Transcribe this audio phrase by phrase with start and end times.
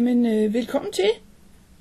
[0.00, 1.04] Jamen, øh, velkommen til.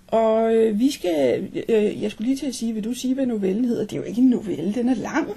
[0.08, 3.26] Og øh, vi skal, øh, jeg skulle lige til at sige, vil du sige, hvad
[3.26, 3.84] novellen hedder?
[3.86, 5.28] Det er jo ikke en novelle, den er lang.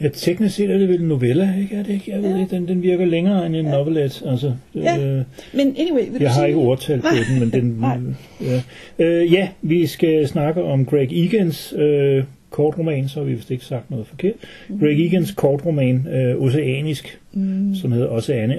[0.00, 1.76] Ja, teknisk set er det vel en novelle, ikke?
[1.76, 2.10] Er det ikke?
[2.10, 2.40] Jeg ved Ja.
[2.40, 3.70] ikke, den, den virker længere end en ja.
[3.72, 4.22] novelet.
[4.26, 4.98] Altså, Ja.
[4.98, 6.46] øh, Men anyway, vil du jeg har sige...
[6.48, 7.84] ikke ordtal på den, men den...
[8.40, 8.62] Ja.
[8.98, 13.64] Øh, ja, vi skal snakke om Greg Egans øh, kortroman, så har vi vist ikke
[13.64, 14.34] sagt noget forkert.
[14.80, 18.08] Greg Egans kortroman, øh, Oceanisk, Mm, som hedder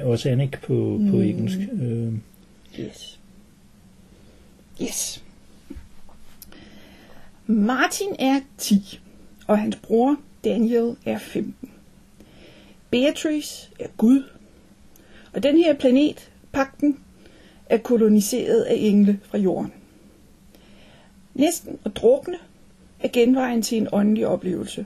[0.05, 1.09] Oceanic på, mm.
[1.11, 1.21] på Mm.
[1.23, 1.57] engelsk.
[1.81, 2.07] Øh,
[2.79, 3.17] yes.
[4.81, 5.23] Yes.
[7.47, 8.99] Martin er 10,
[9.47, 11.71] og hans bror Daniel er 15.
[12.89, 14.23] Beatrice er Gud,
[15.33, 16.99] og den her planet, Pakten,
[17.65, 19.73] er koloniseret af engle fra jorden.
[21.33, 22.37] Næsten at drukne
[22.99, 24.85] er genvejen til en åndelig oplevelse,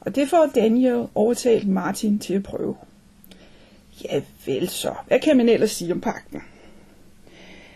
[0.00, 2.76] og det får Daniel overtalt Martin til at prøve.
[4.04, 6.42] Ja vel så, hvad kan man ellers sige om pakten?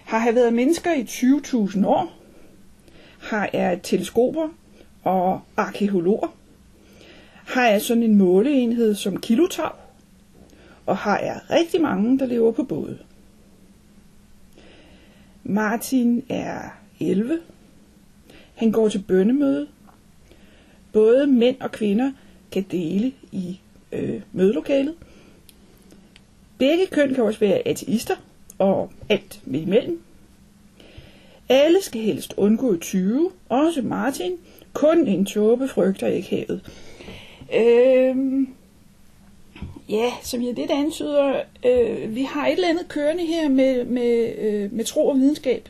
[0.08, 2.12] Har have været mennesker i 20.000 år?
[3.18, 4.48] Har er teleskoper
[5.04, 6.34] og arkeologer?
[7.32, 9.72] Har er sådan en måleenhed som kilotav?
[10.86, 12.98] Og har er rigtig mange, der lever på både.
[15.44, 16.60] Martin er
[17.00, 17.40] 11.
[18.54, 19.68] Han går til bønnemøde.
[20.92, 22.12] Både mænd og kvinder
[22.52, 23.60] kan dele i
[23.92, 24.94] øh, mødelokalet.
[26.58, 28.14] Begge køn kan også være ateister
[28.58, 30.00] og alt med imellem.
[31.48, 34.32] Alle skal helst undgå 20, også Martin.
[34.72, 36.60] Kun en tåbe frygter ikke havet.
[37.56, 38.48] Øhm,
[39.88, 44.32] ja, som jeg lidt antyder, øh, vi har et eller andet kørende her med, med,
[44.38, 45.68] øh, med tro og videnskab.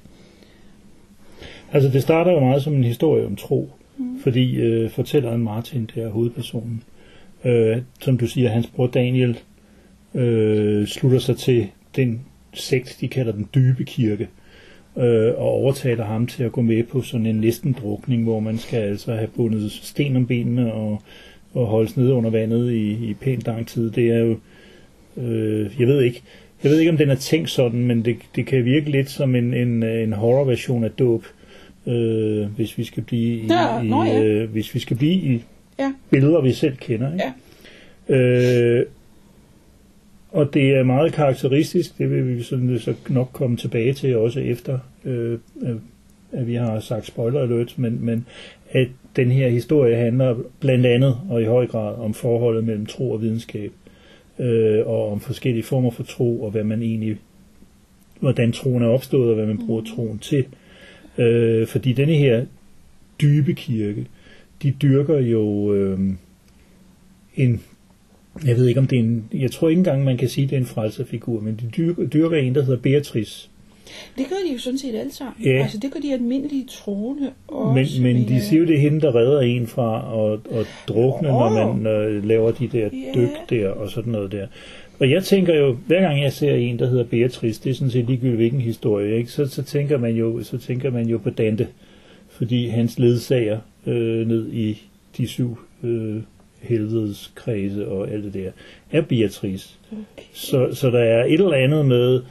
[1.72, 4.20] altså, det starter jo meget som en historie om tro, mm.
[4.20, 6.82] fordi øh, fortælleren Martin, det er hovedpersonen.
[7.44, 9.38] Øh, som du siger, hans bror Daniel
[10.14, 14.28] øh, slutter sig til den sekt, de kalder den dybe kirke,
[14.96, 18.78] øh, og overtaler ham til at gå med på sådan en listendrukning, hvor man skal
[18.80, 21.02] altså have bundet sten om benene og,
[21.54, 23.90] og holdes nede under vandet i, i pænt lang tid.
[23.90, 24.36] Det er jo,
[25.16, 26.22] øh, jeg ved ikke,
[26.62, 29.34] jeg ved ikke om den er tænkt sådan, men det, det kan virke lidt som
[29.34, 31.24] en, en, en horrorversion af dåb,
[31.86, 34.20] øh, hvis vi skal blive i, Ja, nå ja.
[34.20, 35.44] i øh, hvis vi skal blive i
[35.78, 35.92] Ja.
[36.10, 37.12] billeder, vi selv kender.
[37.12, 37.24] Ikke?
[38.08, 38.14] Ja.
[38.16, 38.86] Øh,
[40.28, 44.40] og det er meget karakteristisk, det vil vi sådan så nok komme tilbage til også
[44.40, 45.76] efter, øh, øh,
[46.32, 48.26] at vi har sagt spoiler alert, men, men
[48.70, 53.10] at den her historie handler blandt andet og i høj grad om forholdet mellem tro
[53.10, 53.72] og videnskab,
[54.38, 57.18] øh, og om forskellige former for tro, og hvad man egentlig,
[58.20, 60.44] hvordan troen er opstået, og hvad man bruger troen til.
[61.18, 62.44] Øh, fordi denne her
[63.20, 64.06] dybe kirke,
[64.62, 65.98] de dyrker jo øh,
[67.36, 67.62] en
[68.46, 70.52] jeg ved ikke om det er en, jeg tror ikke engang man kan sige, det
[70.56, 73.48] er en frelserfigur, men de dyrker, dyrker en, der hedder Beatrice.
[74.18, 75.34] Det gør de jo sådan set alle sammen.
[75.44, 75.62] Ja.
[75.62, 78.02] Altså, det gør de almindelige troende også.
[78.02, 81.28] Men, men de siger jo, det er hende, der redder en fra at, at drukne,
[81.28, 81.82] når Åh.
[81.82, 83.12] man øh, laver de der Ja.
[83.14, 84.46] dyk der og sådan noget der.
[84.98, 87.90] Og jeg tænker jo, hver gang jeg ser en, der hedder Beatrice, det er sådan
[87.90, 89.30] set ligegyldigt hvilken historie, ikke?
[89.30, 91.66] Så, så, tænker man jo, så tænker man jo på Dante,
[92.28, 94.82] fordi hans ledsager øh, ned i
[95.16, 96.16] de syv øh,
[96.60, 98.50] helvedes kredse og alt det der,
[98.92, 99.78] er Beatrice.
[99.92, 100.22] Okay.
[100.32, 102.22] Så, så der er et eller andet med,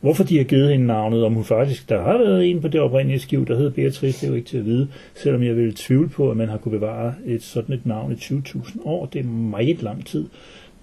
[0.00, 2.80] hvorfor de har givet hende navnet, om hun faktisk, der har været en på det
[2.80, 5.74] oprindelige skiv, der hed Beatrice, det er jo ikke til at vide, selvom jeg vil
[5.74, 9.06] tvivle på, at man har kunne bevare et sådan et navn i 20.000 år.
[9.06, 10.26] Det er meget lang tid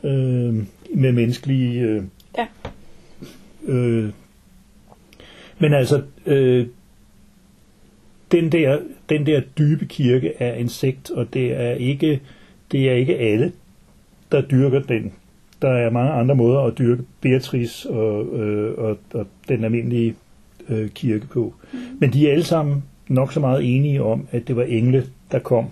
[0.03, 0.55] øh,
[0.93, 1.81] med menneskelige...
[1.81, 2.03] Øh,
[2.37, 2.47] Ja.
[3.73, 4.09] øh,
[5.59, 6.67] men altså, øh,
[8.31, 8.79] den, der,
[9.09, 12.19] den der dybe kirke er en sekt, og det er ikke,
[12.71, 13.51] det er ikke alle,
[14.31, 15.11] der dyrker den.
[15.61, 20.15] Der er mange andre måder at dyrke Beatrice og, øh, og, og den almindelige
[20.69, 21.53] øh, kirke på.
[21.73, 21.79] Mm.
[21.99, 25.39] Men de er alle sammen nok så meget enige om, at det var engle, der
[25.39, 25.65] kom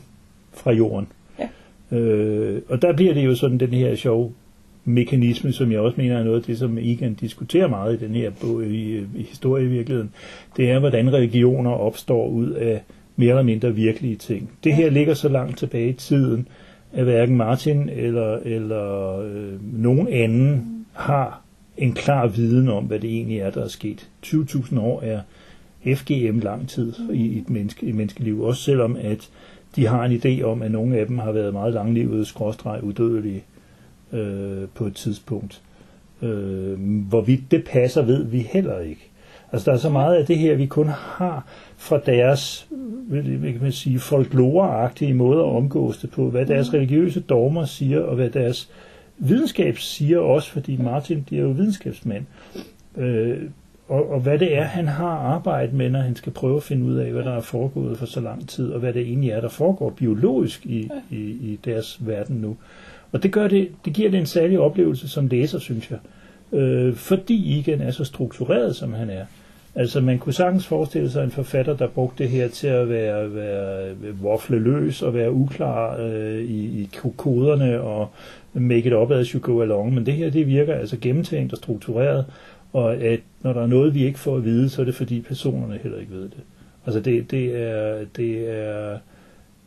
[0.54, 1.08] fra jorden.
[1.40, 1.98] Ja.
[1.98, 4.32] Øh, og der bliver det jo sådan den her sjove
[4.86, 8.16] mekanisme, som jeg også mener er noget af det, som Egan diskuterer meget i den
[8.16, 10.12] her bog, i, i historie i virkeligheden,
[10.58, 12.82] det er, hvordan religioner opstår ud af
[13.16, 14.50] mere eller mindre virkelige ting.
[14.64, 16.48] Det her ligger så langt tilbage i tiden,
[16.94, 21.42] at hverken Martin eller, eller øh, nogen anden har
[21.78, 24.10] en klar viden om, hvad det egentlig er, der er sket.
[24.25, 25.22] 20.000 år er,
[25.95, 29.30] FGM lang tid i, i et menneske, i menneskeliv, også selvom at
[29.75, 33.44] de har en idé om, at nogle af dem har været meget langlevede, skråstreg, udødelige
[34.13, 35.62] øh, på et tidspunkt.
[36.22, 36.80] Øh,
[37.10, 39.06] hvorvidt det passer, ved vi heller ikke.
[39.52, 41.46] Altså der er så meget af det her, vi kun har
[41.78, 42.68] fra deres,
[43.08, 48.02] hvad kan man sige, folkloreagtige måde at omgås det på, hvad deres religiøse dogmer siger,
[48.02, 48.70] og hvad deres
[49.18, 52.26] videnskab siger også, fordi Martin bliver jo videnskabsmand.
[52.98, 53.38] Øh,
[53.88, 56.86] og, og hvad det er, han har arbejdet med, når han skal prøve at finde
[56.86, 59.42] ud af, hvad der er foregået for så lang tid, og hvad det egentlig er,
[59.42, 62.58] der foregår biologisk i, i, i deres verden nu.
[63.12, 66.00] Og det, gør det, det giver det en særlig oplevelse som læser, synes jeg.
[66.06, 66.17] Øh,
[66.54, 69.26] Øh, fordi Igen er så struktureret, som han er.
[69.76, 73.36] Altså man kunne sagtens forestille sig en forfatter, der brugte det her til at være,
[73.36, 78.10] være waffleløs og være uklar øh, i, i koderne og
[78.54, 79.94] make it up as you go along.
[79.94, 82.26] Men det her, det virker altså gennemtænkt og struktureret,
[82.74, 85.22] og at når der er noget, vi ikke får at vide, så er det fordi
[85.22, 86.44] personerne heller ikke ved det.
[86.86, 88.98] Altså det, det er, det er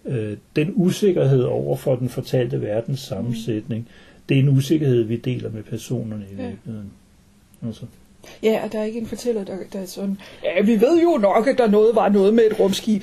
[0.05, 3.89] øh, den usikkerhed over for den fortalte verdens sammensætning, mm
[4.31, 6.49] det er en usikkerhed, vi deler med personerne i Ja.
[6.49, 6.91] virkeligheden.
[7.67, 7.83] Altså.
[8.43, 11.19] Ja, og der er ikke en fortæller, der, der er sådan, ja, vi ved jo
[11.19, 13.03] nok, at der noget var noget med et rumskib.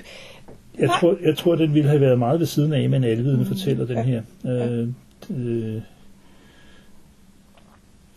[0.79, 0.99] Jeg Nej.
[0.99, 3.85] tror, jeg tror, den ville have været meget ved siden af, men alvidende Mm, fortæller
[3.85, 4.21] den ja, her.
[4.47, 4.87] Øh,
[5.37, 5.81] øh,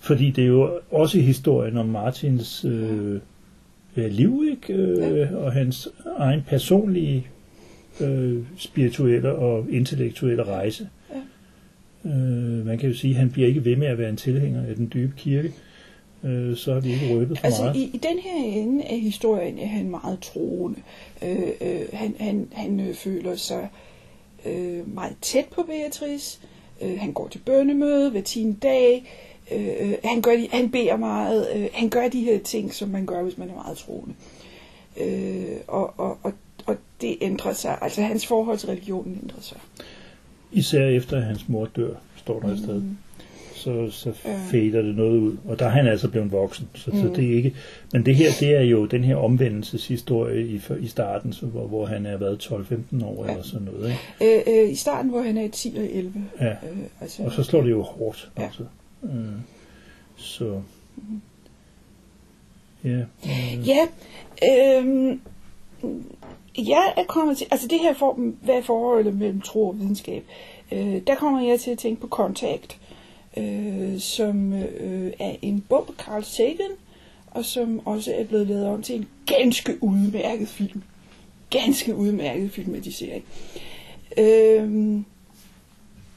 [0.01, 3.21] fordi det er jo også historien om Martins øh,
[3.97, 4.73] øh, liv, ikke?
[4.73, 7.27] Øh, og hans egen personlige
[8.01, 10.89] øh, spirituelle og intellektuelle rejse.
[12.05, 14.67] Øh, man kan jo sige, at han bliver ikke ved med at være en tilhænger
[14.67, 15.52] af den dybe kirke.
[16.25, 17.76] Øh, så har vi ikke røbet for Altså meget.
[17.76, 20.79] i, i den her ende af historien er han meget troende.
[21.23, 23.69] Øh, øh, han han, han øh, føler sig
[24.47, 26.41] øh, meget tæt på Beatrice.
[26.82, 28.56] Øh, han går til bønnemøde hver 10.
[28.62, 29.05] dag.
[29.53, 31.49] Øh, øh, han, gør de, han beder meget.
[31.55, 34.14] Øh, han gør de her ting, som man gør, hvis man er meget troende.
[35.00, 36.32] Øh, og, og, og,
[36.67, 37.79] og det ændrer sig.
[37.81, 39.58] Altså hans forhold til religionen ændrer sig.
[40.52, 42.75] Især efter at hans mor dør, står der et sted.
[42.81, 42.97] Mm.
[43.55, 44.12] så, så
[44.50, 45.37] fader det noget ud.
[45.44, 46.69] Og der er han altså blevet voksen.
[46.75, 47.00] Så, mm.
[47.00, 47.14] så Mm.
[47.14, 47.55] det er ikke...
[47.93, 51.87] Men det her, det er jo den her omvendelseshistorie i, i starten, så, hvor, hvor
[51.87, 53.31] han er været 12-15 år Ja.
[53.31, 53.93] eller sådan noget.
[54.20, 54.37] Ikke?
[54.58, 56.12] Øh, øh, I starten, hvor han er 10 og 11.
[56.41, 56.50] Ja.
[56.50, 56.56] Øh,
[57.00, 58.31] altså, Og så slår det jo hårdt.
[58.38, 58.43] Ja.
[58.43, 58.62] Altså.
[59.05, 59.11] Øh,
[60.17, 60.61] så...
[62.85, 62.99] Ja.
[63.26, 63.87] Øh, Ja,
[64.79, 65.20] øhm,
[66.69, 70.25] jeg er kommet til, altså det her for, hvad er forholdet mellem tro og videnskab,
[70.73, 72.79] øh, der kommer jeg til at tænke på Contact,
[73.37, 76.71] øh, som øh, er en bog af Carl Sagan,
[77.31, 80.83] og som også er blevet lavet om til en ganske udmærket film.
[81.51, 83.25] Ganske udmærket filmatisering.
[84.19, 84.99] Øh,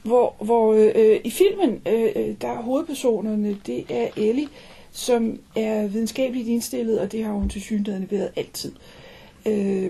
[0.02, 4.48] hvor, hvor øh, i filmen, øh, øh der er hovedpersonerne, det er Ellie,
[4.92, 8.72] som er videnskabeligt indstillet, og det har hun til synligheden været altid.
[8.72, 9.03] Øh,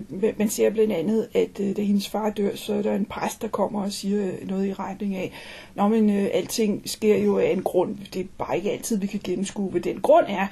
[0.08, 3.04] men man ser blandt andet, at øh, da hendes far dør, så er der en
[3.04, 5.32] præst, der kommer og siger noget i retning af,
[5.74, 7.96] Nå, men øh, alting sker jo af en grund.
[8.14, 10.46] Det er bare ikke altid, vi kan gennemskue, hvad den grund er.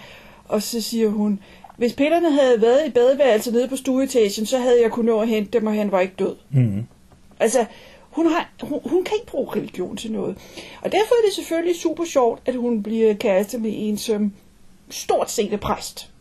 [0.48, 1.40] Og så siger hun,
[1.76, 5.28] hvis pillerne havde været i badeværelset nede på stueetagen, så havde jeg kunnet nå at
[5.28, 6.36] hente dem, og han var ikke død.
[6.50, 6.86] mm,
[7.40, 7.64] Altså,
[8.10, 10.36] hun, har, hun, hun kan ikke bruge religion til noget.
[10.82, 14.32] Og derfor er det selvfølgelig super sjovt, at hun bliver kæreste med en, som
[14.90, 16.11] stort set er præst.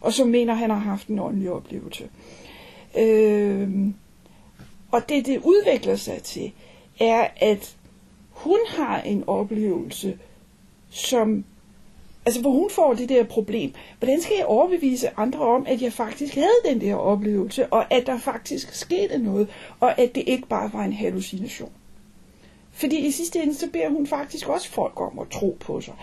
[0.00, 2.08] Og som mener, han har haft en ordentlig oplevelse.
[2.98, 3.70] Øh,
[4.90, 6.52] og det, det udvikler sig til,
[7.00, 7.76] er, at
[8.30, 10.18] hun har en oplevelse,
[10.90, 11.44] som
[12.26, 13.72] Altså, hvor hun får det der problem.
[13.98, 18.06] Hvordan skal jeg overbevise andre om, at jeg faktisk havde den der oplevelse, og at
[18.06, 19.48] der faktisk skete noget,
[19.80, 21.70] og at det ikke bare var en hallucination?
[22.72, 25.94] Fordi i sidste ende, så beder hun faktisk også folk om at tro på sig.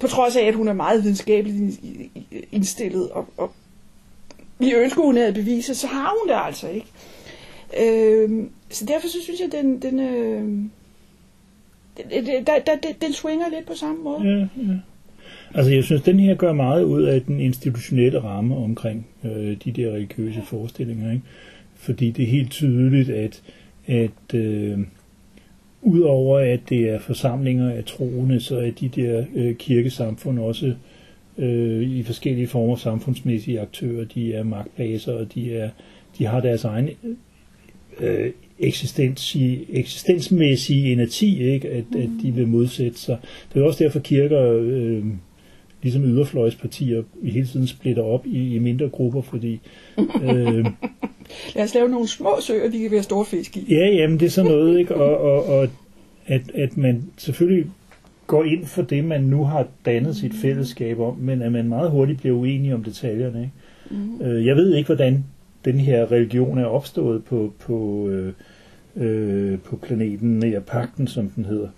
[0.00, 1.80] På trods af, at hun er meget videnskabeligt
[2.52, 3.52] indstillet, og, og
[4.58, 6.86] vi ønsker, hun havde beviser, så har hun det altså ikke.
[7.80, 10.44] Øh, så derfor så synes jeg, den, den, øh,
[12.10, 14.20] den, der, der, den, swinger lidt på samme måde.
[14.24, 14.78] ja, ja.
[15.54, 19.72] Altså, jeg synes, den her gør meget ud af den institutionelle ramme omkring øh, de
[19.72, 21.24] der religiøse forestillinger, ikke?
[21.74, 23.42] Fordi det er helt tydeligt, at,
[23.86, 24.78] at øh,
[25.82, 30.74] udover at det er forsamlinger af troende, så er de der øh, kirkesamfund også
[31.38, 34.04] øh, i forskellige former samfundsmæssige aktører.
[34.04, 35.70] De er magtbaser, og de, er,
[36.18, 36.90] de har deres egen
[38.00, 39.36] øh, eksistens,
[39.72, 41.68] eksistensmæssige energi, ikke?
[41.68, 43.18] At, at de vil modsætte sig.
[43.54, 45.04] Det er også derfor kirker, øh,
[45.82, 49.60] ligesom yderfløjspartier, hele tiden splitter op i, i mindre grupper, fordi
[50.22, 50.66] øh,
[51.54, 53.66] Lad os lave nogle små søer, de kan være store fisk i.
[53.68, 54.94] Ja, jamen det er sådan noget, ikke?
[54.94, 55.68] Og, og, og
[56.26, 57.66] at, at man selvfølgelig
[58.26, 61.90] går ind for det, man nu har dannet sit fællesskab om, men at man meget
[61.90, 63.52] hurtigt bliver uenig om detaljerne, ikke?
[63.90, 64.22] Mm.
[64.22, 65.24] Øh, jeg ved ikke, hvordan
[65.64, 68.32] den her religion er opstået på, på, øh,
[68.96, 71.68] øh, på planeten Nærpakten, som den hedder.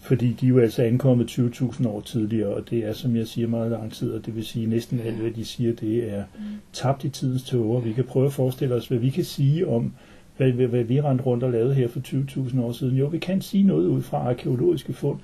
[0.00, 3.48] Fordi de er jo altså ankommet 20.000 år tidligere, og det er, som jeg siger,
[3.48, 6.24] meget lang tid, og det vil sige, næsten alt, hvad de siger, det er
[6.72, 7.80] tabt i tidens tåger.
[7.80, 9.92] Vi kan prøve at forestille os, hvad vi kan sige om,
[10.36, 12.96] hvad, hvad, hvad vi rendte rundt og lavede her for 20.000 år siden.
[12.96, 15.18] Jo, vi kan sige noget ud fra arkeologiske fund,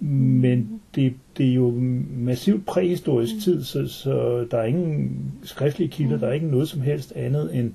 [0.00, 1.74] men det, det er jo
[2.16, 6.80] massivt præhistorisk tid, så, så der er ingen skriftlige kilder, der er ikke noget som
[6.80, 7.72] helst andet end...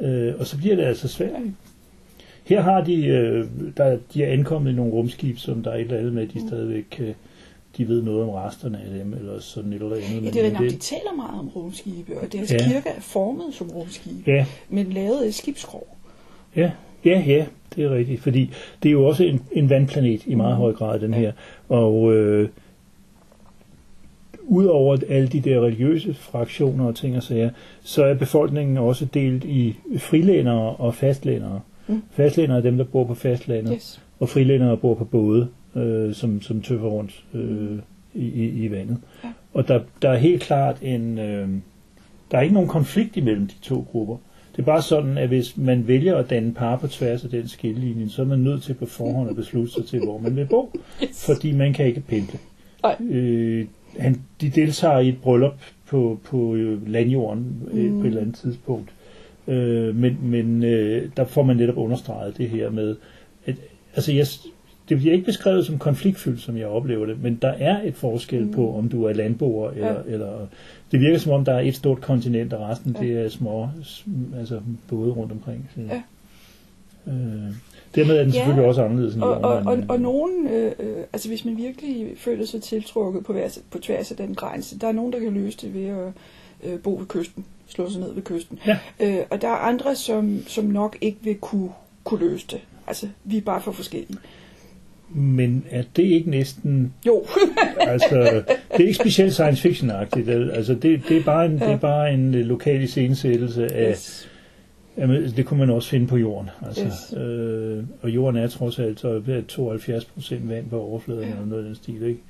[0.00, 1.40] Øh, og så bliver det altså svært.
[1.40, 1.54] ikke?
[2.44, 3.46] Her har de, øh,
[3.76, 6.34] der, de er ankommet i nogle rumskib, som der er et eller andet med, at
[6.34, 7.14] de stadigvæk kan,
[7.76, 10.24] de ved noget om resterne af dem, eller sådan et eller andet.
[10.24, 12.58] Ja, det er nok, de taler meget om rumskibe, og deres Ja.
[12.58, 15.86] kirke er formet som rumskibe, ja, men lavet af skibskrog.
[16.56, 16.70] ja,
[17.04, 17.46] ja, ja,
[17.76, 18.50] det er rigtigt, fordi
[18.82, 21.32] det er jo også en, en vandplanet i meget høj grad, den her.
[21.68, 22.48] Og øh,
[24.46, 27.50] udover alle de der religiøse fraktioner og ting og sager,
[27.82, 31.54] så er befolkningen også delt i frilændere og fastlændere.
[31.54, 31.73] Mm.
[32.10, 34.02] Fastlændere er dem, der bor på fastlandet, Yes.
[34.20, 37.78] og frilændere bor på både, øh, som, som tøffer rundt øh,
[38.14, 38.98] i, i, i vandet.
[39.24, 39.28] Ja.
[39.54, 41.18] Og der, der er helt klart en...
[41.18, 41.48] Øh,
[42.30, 44.16] der er ikke nogen konflikt imellem de to grupper.
[44.52, 47.48] Det er bare sådan, at hvis man vælger at danne par på tværs af den
[47.48, 50.46] skillelinje, så er man nødt til på forhånd at beslutte sig til, hvor man vil
[50.46, 50.72] bo.
[51.02, 51.26] Yes.
[51.26, 52.38] Fordi man kan ikke pendle.
[52.82, 52.96] Nej.
[53.10, 53.66] Øh,
[53.98, 55.54] han, de deltager i et bryllup
[55.86, 57.92] på, på øh, landjorden Mm.
[57.92, 58.93] på et eller andet tidspunkt.
[59.48, 62.96] Øh, men men øh, der får man netop understreget det her med,
[63.46, 63.56] at
[63.94, 64.26] altså jeg,
[64.88, 68.48] det bliver ikke beskrevet som konfliktfyldt, som jeg oplever det, men der er et forskel
[68.52, 70.08] på, om du er landboer, eller, Mm.
[70.08, 70.14] Ja.
[70.14, 70.46] eller
[70.92, 73.06] det virker som om, der er et stort kontinent, og resten Ja.
[73.06, 75.70] det er små sm- altså både rundt omkring.
[75.74, 76.02] Så, Ja.
[77.12, 77.52] øh,
[77.94, 78.38] dermed er den Ja.
[78.38, 82.46] selvfølgelig også anderledes Og, og, og, og nogen, øh, øh, altså hvis man virkelig føler
[82.46, 85.58] sig tiltrukket på, hver, på tværs af den grænse, der er nogen, der kan løse
[85.66, 86.12] det ved at
[86.64, 88.58] øh, bo ved kysten, slå sig ned ved kysten.
[88.66, 88.78] Ja.
[89.00, 91.70] Øh, og der er andre, som, som nok ikke vil kunne,
[92.04, 92.60] kunne løse det.
[92.86, 94.18] Altså, vi er bare for forskellige.
[95.16, 97.24] Men er det ikke næsten Jo,
[97.80, 98.42] altså,
[98.72, 100.30] det er ikke specielt science fiction-agtigt.
[100.30, 104.28] Altså, det, det, er bare en, det er bare en øh, lokal iscenesættelse af, yes.
[104.98, 106.50] jamen, det kunne man også finde på jorden.
[106.66, 107.14] Altså, Yes.
[107.22, 111.30] øh, og jorden er trods alt så ved 72 procent vand på overfladen, Ja.
[111.30, 112.20] eller noget af den stil, ikke?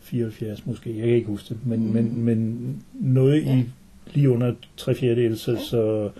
[0.00, 1.92] 74 måske, jeg kan ikke huske det, men, Mm.
[1.92, 3.50] men, men noget Ja.
[3.56, 3.64] i
[4.14, 6.10] lige under tre fjerdedel, så, så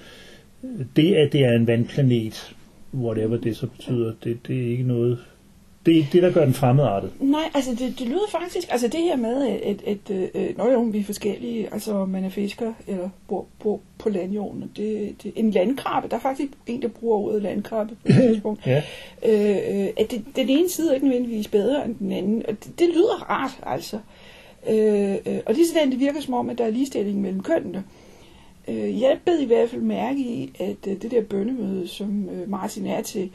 [0.97, 2.57] det, at det er en vandplanet,
[2.95, 5.19] whatever det så betyder, det, det er ikke noget,
[5.87, 7.11] det er ikke det, der gør den fremmedartet.
[7.21, 10.73] Nej, altså det, det lyder faktisk, altså det her med, at, at, at øh, når
[10.73, 15.33] jo, vi er forskellige, altså man er fisker eller bor, bor på landjorden, det, det,
[15.37, 18.83] en landkrabbe, der er faktisk en, der bruger ordet landkrabbe på et tidspunkt, Ja.
[19.27, 22.55] øh, øh, at det, den ene side er ikke nødvendigvis bedre end den anden, og
[22.65, 23.97] det, det lyder rart, altså.
[23.97, 24.03] Øh,
[24.69, 27.85] øh, og lige sådan, det virker som om, at der er ligestilling mellem kønnene.
[28.69, 32.51] Øh, jeg bed i hvert fald mærke i, at øh, det der bønnemøde, som øh,
[32.51, 33.31] Martin er til,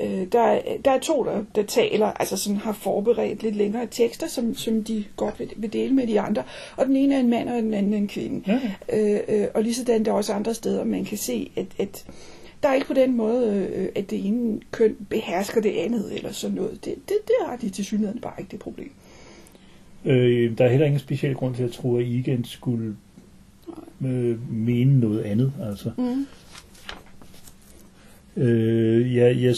[0.00, 3.86] øh, der, er- der er to, der, der taler, altså sådan har forberedt lidt længere
[3.90, 6.42] tekster, som, som de godt vil, vil dele med de andre.
[6.76, 8.42] Og den ene er en mand, og den anden er en kvinde.
[8.46, 8.60] Ja.
[9.14, 12.04] Øh, øh, og lige sådan der er også andre steder, man kan se, at, at
[12.62, 16.32] der er ikke på den måde, øh, at det ene køn behersker det andet, eller
[16.32, 16.84] sådan noget.
[16.84, 18.90] Det, det, det har de til synligheden bare ikke det problem.
[20.04, 22.96] Øh, der er heller ingen speciel grund til at tro, at Igen skulle
[24.04, 25.52] øh, mene noget andet.
[25.62, 25.90] Altså.
[25.98, 26.26] Mm.
[28.42, 29.54] Øh, jeg, jeg,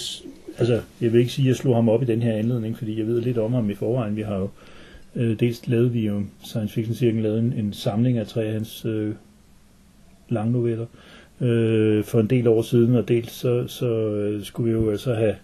[0.59, 2.99] altså, jeg vil ikke sige, at jeg slog ham op i den her anledning, fordi
[2.99, 4.17] jeg ved lidt om ham i forvejen.
[4.17, 4.49] Vi har jo
[5.17, 8.53] øh, dels lavet vi jo Science Fiction Cirkel lavet en, en samling af tre af
[8.53, 9.15] hans øh,
[10.29, 10.87] langnoveller
[11.41, 15.15] øh, for en del år siden, og dels så, så øh, skulle vi jo altså
[15.15, 15.35] have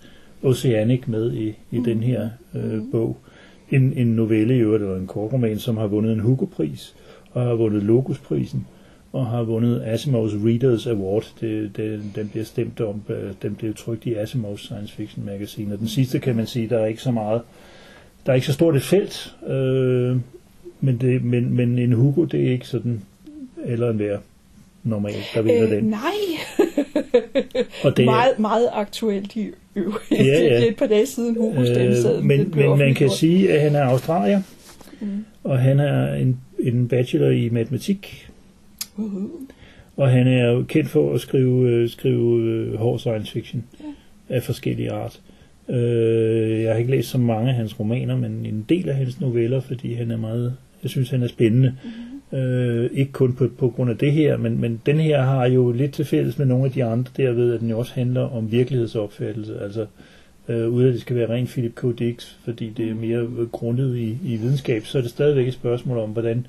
[0.43, 3.19] Oceanic med i, i den her øh, bog.
[3.71, 6.95] En, en novelle i øvrigt, eller en kortroman, som har vundet en Hugo-pris,
[7.33, 8.67] og har vundet Logos-prisen,
[9.13, 11.33] og har vundet Asimov's Readers Award.
[11.41, 15.73] Det, det, den bliver stemt om, øh, den bliver trykt i Asimov's Science Fiction Magazine.
[15.75, 17.41] Og den sidste kan man sige, der er ikke så meget,
[18.27, 20.17] der er ikke så stort et felt, øh,
[20.81, 23.03] men, det, men, men en Hugo, det er ikke sådan,
[23.65, 24.19] eller en vær
[24.83, 25.85] normalt, der vinder Øh, den.
[25.85, 26.01] nej,
[27.85, 30.11] Og det er- meget, meget aktuelt i øvrigt.
[30.11, 30.55] Ja, ja.
[30.57, 33.75] Det er et par dage siden, Hugo Øh, men, men man kan sige, at han
[33.77, 34.43] er australier,
[35.01, 35.25] Mm.
[35.45, 38.29] og han er en, en bachelor i matematik,
[38.99, 39.53] Uh-huh.
[39.97, 43.65] og han er jo kendt for at skrive, øh, skrive øh, hård science fiction
[44.29, 45.21] af forskellige art.
[45.69, 49.21] Øh, jeg har ikke læst så mange af hans romaner, men en del af hans
[49.21, 51.75] noveller, fordi han er meget, jeg synes, han er spændende.
[52.33, 55.73] Øh, ikke kun på, på grund af det her, men, men den her har jo
[55.73, 58.53] lidt til fælles med nogle af de andre derved, at den jo også handler om
[58.53, 59.87] virkelighedsopfattelse, altså
[60.49, 61.99] øh, uden at det skal være rent Philip K.
[61.99, 65.99] Dix, fordi det er mere grundet i, i videnskab, så er det stadigvæk et spørgsmål
[65.99, 66.47] om, hvordan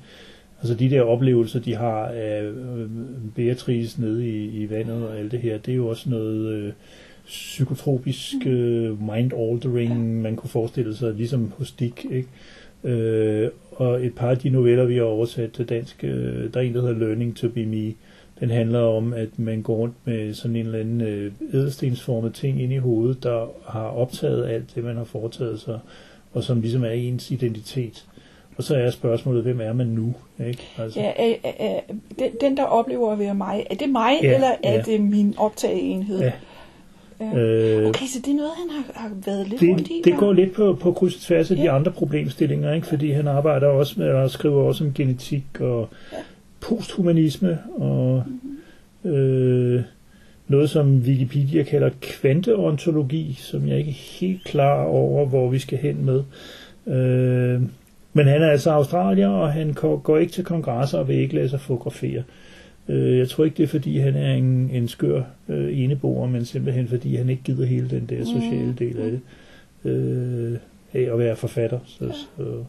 [0.60, 2.88] Altså de der oplevelser, de har af øh,
[3.34, 6.72] Beatrice nede i, i vandet og alt det her, det er jo også noget øh,
[7.26, 12.28] psykotropisk, øh, mind-altering, man kunne forestille sig, ligesom hos Dick, ikke?
[12.84, 16.64] Øh, og et par af de noveller, vi har oversat til dansk, øh, der er
[16.64, 17.94] en, der hedder Learning to be me.
[18.40, 22.62] Den handler om, at man går rundt med sådan en eller anden øh, ædelstensformet ting
[22.62, 25.78] ind i hovedet, der har optaget alt det, man har foretaget sig,
[26.32, 28.06] og som ligesom er ens identitet.
[28.56, 30.14] Og så er spørgsmålet, hvem er man nu?
[30.46, 30.62] Ikke?
[30.78, 31.80] Altså, Ja, er, er,
[32.18, 34.82] den, den, der oplever at være mig, er det mig, Ja, eller er ja.
[34.82, 36.20] det min optageenhed?
[36.20, 36.32] Ja.
[37.20, 37.38] Ja.
[37.38, 39.94] øh, Okay, så det er noget, han har, har været lidt rundt i?
[39.96, 41.76] det, det går lidt på, på kryds og tværs af de Ja.
[41.76, 42.86] andre problemstillinger, ikke?
[42.86, 46.16] fordi han arbejder også med, eller skriver også om genetik og Ja.
[46.60, 48.22] posthumanisme og
[49.04, 49.82] øh,
[50.48, 55.78] noget, som Wikipedia kalder kvanteontologi, som jeg ikke er helt klar over, hvor vi skal
[55.78, 56.22] hen med.
[56.86, 57.60] Øh,
[58.12, 59.72] men han er altså australier, og han
[60.02, 62.18] går ikke til kongresser og vil ikke lade sig fotografere.
[62.18, 62.24] Øh,
[62.88, 66.88] jeg tror ikke, det er, fordi han er en, en skør øh, eneboer, men simpelthen
[66.88, 69.20] fordi han ikke gider hele den der sociale del af det.
[69.90, 70.58] Øh,
[70.94, 71.78] af at være forfatter.
[71.86, 72.64] Så, så.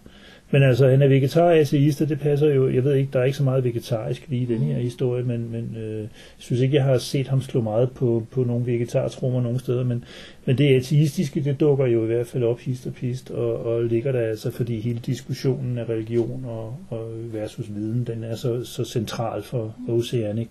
[0.51, 2.69] Men altså, han er vegetar og ateist, og det passer jo.
[2.69, 5.51] Jeg ved ikke, der er ikke så meget vegetarisk lige i den her historie, men,
[5.51, 9.41] men øh, jeg synes ikke, jeg har set ham slå meget på, på nogle vegetartrummer
[9.41, 10.03] nogle steder, men,
[10.45, 13.83] men det ateistiske, det dukker jo i hvert fald op hist og pist, og, og
[13.83, 18.65] ligger der altså, fordi hele diskussionen af religion og, og versus viden, den er så,
[18.65, 20.49] så central for Oceanic.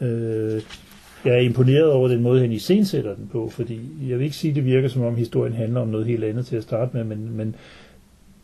[0.00, 0.62] Øh,
[1.24, 4.50] jeg er imponeret over den måde, han iscensætter den på, fordi jeg vil ikke sige,
[4.50, 7.04] at det virker som om historien handler om noget helt andet til at starte med,
[7.04, 7.54] men, men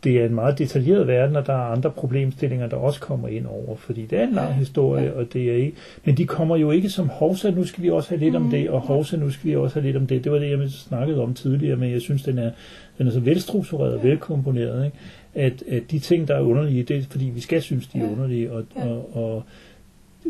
[0.04, 3.46] det er en meget detaljeret verden, og der er andre problemstillinger, der også kommer ind
[3.46, 6.70] over, fordi det er en lang historie, og det er ikke, men de kommer jo
[6.70, 9.50] ikke som hovsa, nu skal vi også have lidt om det, og hovsa, nu skal
[9.50, 10.24] vi også have lidt om det.
[10.24, 12.50] Det var det, jeg snakkede om tidligere, men jeg synes, den er,
[12.98, 14.96] den er så velstruktureret og velkomponeret, ikke?
[15.34, 18.04] At, at de ting, der er underlige, det er fordi, vi skal synes, de er
[18.04, 18.10] Ja.
[18.12, 18.86] underlige, og, Ja.
[18.86, 19.42] og, og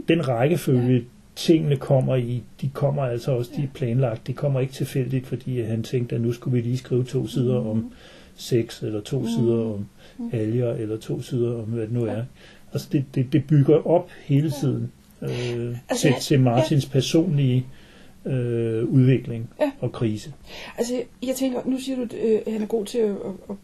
[0.08, 1.04] den rækkefølge,
[1.36, 4.26] tingene kommer i, de kommer altså også, de er planlagt.
[4.26, 7.56] De kommer ikke tilfældigt, fordi han tænkte, at nu skulle vi lige skrive to sider
[7.70, 7.92] om
[8.36, 9.26] sex, eller to Mm.
[9.26, 9.86] sider om
[10.32, 12.22] alger, eller to sider om hvad det nu er.
[12.72, 17.66] Altså det, det, det bygger op hele tiden øh, Altså, til, til Martins personlige
[18.26, 19.70] øh, udvikling Ja.
[19.80, 20.32] og krise.
[20.78, 20.94] Altså,
[21.26, 23.16] jeg tænker, nu siger du, at øh, han er god til at, at,
[23.50, 23.56] at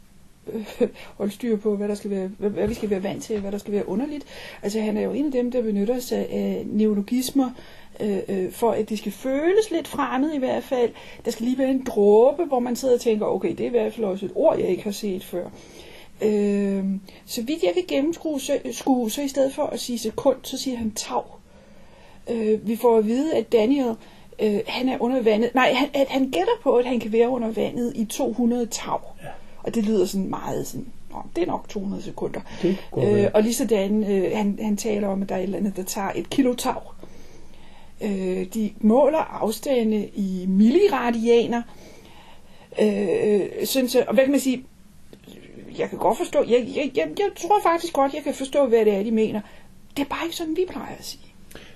[0.53, 3.41] Øh, holde styr på, hvad, der skal være, hvad, hvad vi skal være vant til,
[3.41, 4.25] hvad der skal være underligt.
[4.63, 7.51] Altså, han er jo en af dem, der benytter sig af neologismer,
[8.01, 10.91] øh, øh, for at det skal føles lidt fremmed i hvert fald.
[11.25, 13.71] Der skal lige være en dråbe, hvor man sidder og tænker, okay, det er i
[13.71, 15.45] hvert fald også et ord, jeg ikke har set før.
[16.23, 16.85] Øh,
[17.27, 20.59] så vidt jeg kan gennemskue, så, skue, så i stedet for at sige sekund, så
[20.59, 21.39] siger han tav.
[22.31, 23.95] Øh, vi får at vide, at Daniel,
[24.43, 25.55] øh, han er under vandet.
[25.55, 29.01] Nej, han, at han gætter på, at han kan være under vandet i 200 tav.
[29.23, 29.29] Ja.
[29.63, 32.41] Og det lyder sådan meget sådan, Nå, det er nok 200 sekunder.
[32.63, 35.59] Det Øh, og lige sådan, øh, han, han taler om, at der er et eller
[35.59, 36.81] andet, der tager et kilo tag.
[38.01, 41.63] Øh, de måler afstande i milliradianer.
[42.83, 44.65] Øh, synes og hvad kan man sige,
[45.79, 48.85] jeg kan godt forstå, jeg, jeg, jeg, jeg tror faktisk godt, jeg kan forstå, hvad
[48.85, 49.41] det er, de mener.
[49.97, 51.23] Det er bare ikke sådan, vi plejer at sige.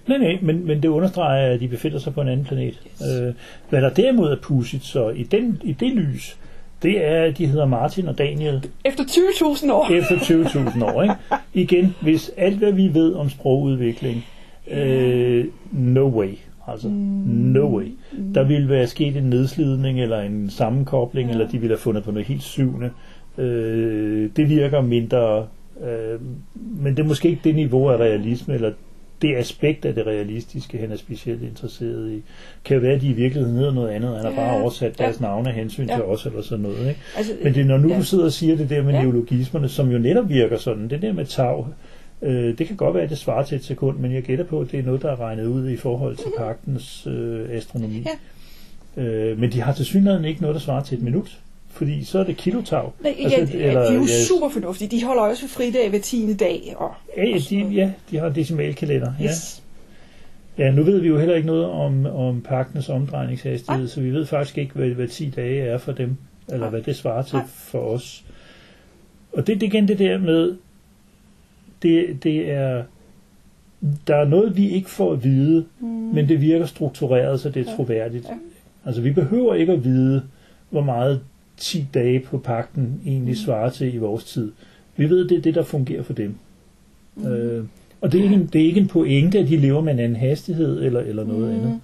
[0.06, 2.82] Nej, nej, men, men det understreger, at de befinder sig på en anden planet.
[3.02, 3.08] Yes.
[3.20, 3.34] Øh,
[3.68, 6.36] hvad der derimod er pudsigt, så i, den, i det lys,
[6.82, 9.90] det er, de hedder Martin og Daniel Efter 20.000 år.
[9.92, 11.02] efter 20.000 år.
[11.02, 11.14] Ikke?
[11.54, 14.24] Igen, hvis alt, hvad vi ved om sprogudvikling,
[14.70, 16.30] øh, no way.
[16.68, 16.88] Altså,
[17.26, 17.86] no way.
[18.34, 21.32] Der ville være sket en nedslidning eller en sammenkobling, Ja.
[21.34, 22.90] eller de ville have fundet på noget helt syvende.
[23.38, 25.46] Øh, det virker mindre,
[25.86, 26.20] øh,
[26.82, 28.72] men det er måske ikke det niveau af realisme, eller
[29.22, 32.22] det aspekt af det realistiske, han er specielt interesseret i.
[32.64, 34.36] Kan være, at de i virkeligheden hedder noget andet, han har Ja.
[34.36, 35.26] bare oversat deres Ja.
[35.26, 35.94] navne af hensyn Ja.
[35.94, 36.78] til os, eller sådan noget.
[36.88, 37.00] Ikke?
[37.16, 37.98] Altså, Men det når nu ja.
[37.98, 39.02] du sidder og siger det der med Ja.
[39.02, 41.66] neologismerne, som jo netop virker sådan, det der med tag,
[42.22, 44.60] øh, det kan godt være, at det svarer til et sekund, men jeg gætter på,
[44.60, 48.06] at det er noget, der er regnet ud i forhold til pagtens øh, astronomi.
[48.96, 49.02] Ja.
[49.02, 51.38] Øh, men de har til synligheden ikke noget, der svarer til et minut,
[51.76, 52.90] fordi så er det kilotag.
[53.00, 54.88] Nej, ja, Altså, ja, de er jo ja, super fornuftige.
[54.88, 56.74] De holder også fridag hver tiende dag.
[56.76, 59.12] Og, Ja, ja, de, ja, de har en decimalkalender.
[59.20, 59.24] Ja.
[59.24, 59.62] yes.
[60.58, 63.88] ja, nu ved vi jo heller ikke noget om, om pagtens omdrejningshastighed, Nej.
[63.88, 66.16] så vi ved faktisk ikke, hvad, hvad 10 dage er for dem,
[66.48, 66.70] eller Nej.
[66.70, 67.46] hvad det svarer til Nej.
[67.46, 68.24] for os.
[69.32, 70.56] Og det, det er igen det der med,
[71.82, 72.82] det, det er,
[74.06, 75.86] der er noget, vi ikke får at vide, Mm.
[75.88, 77.76] men det virker struktureret, så det er Ja.
[77.76, 78.24] troværdigt.
[78.24, 78.34] Ja.
[78.86, 80.22] Altså, vi behøver ikke at vide,
[80.70, 81.20] hvor meget
[81.56, 83.36] 10 dage på pakken egentlig Mm.
[83.44, 84.52] svarer til i vores tid.
[84.96, 86.34] Vi ved, det er det, der fungerer for dem.
[87.16, 87.26] Mm.
[87.26, 87.64] Øh,
[88.00, 89.98] og det er, ikke en, det er ikke en pointe, at de lever med en
[89.98, 91.60] anden hastighed eller, eller noget Mm.
[91.60, 91.80] andet.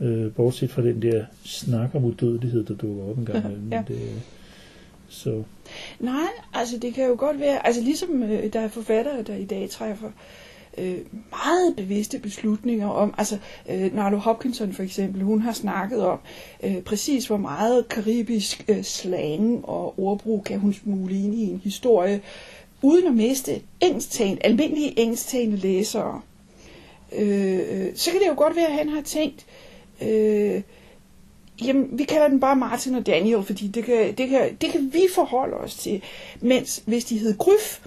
[0.00, 3.72] Øh, bortset fra den der snak om udødelighed, der dukker op en gang imellem.
[3.72, 3.82] Ja.
[3.88, 3.98] Det,
[5.08, 5.42] Så
[6.00, 6.14] Nej,
[6.54, 9.70] altså det kan jo godt være, altså ligesom øh, der er forfattere, der i dag
[9.70, 10.08] træffer
[10.78, 10.98] øh,
[11.30, 16.18] meget bevidste beslutninger om, altså øh, Narlo Hopkinson for eksempel, hun har snakket om
[16.62, 21.60] øh, præcis hvor meget karibisk øh, slang og ordbrug kan hun smule ind i en
[21.64, 22.20] historie,
[22.82, 26.20] uden at miste engelsktalende, almindelige engelsktalende læsere.
[27.12, 29.46] Øh, så kan det jo godt være, at han har tænkt,
[30.02, 30.62] øh,
[31.62, 34.90] Jamen, vi kalder den bare Martin og Daniel, fordi det kan, det kan, det kan
[34.92, 36.02] vi forholde os til.
[36.40, 37.80] Mens hvis de hed Gryf,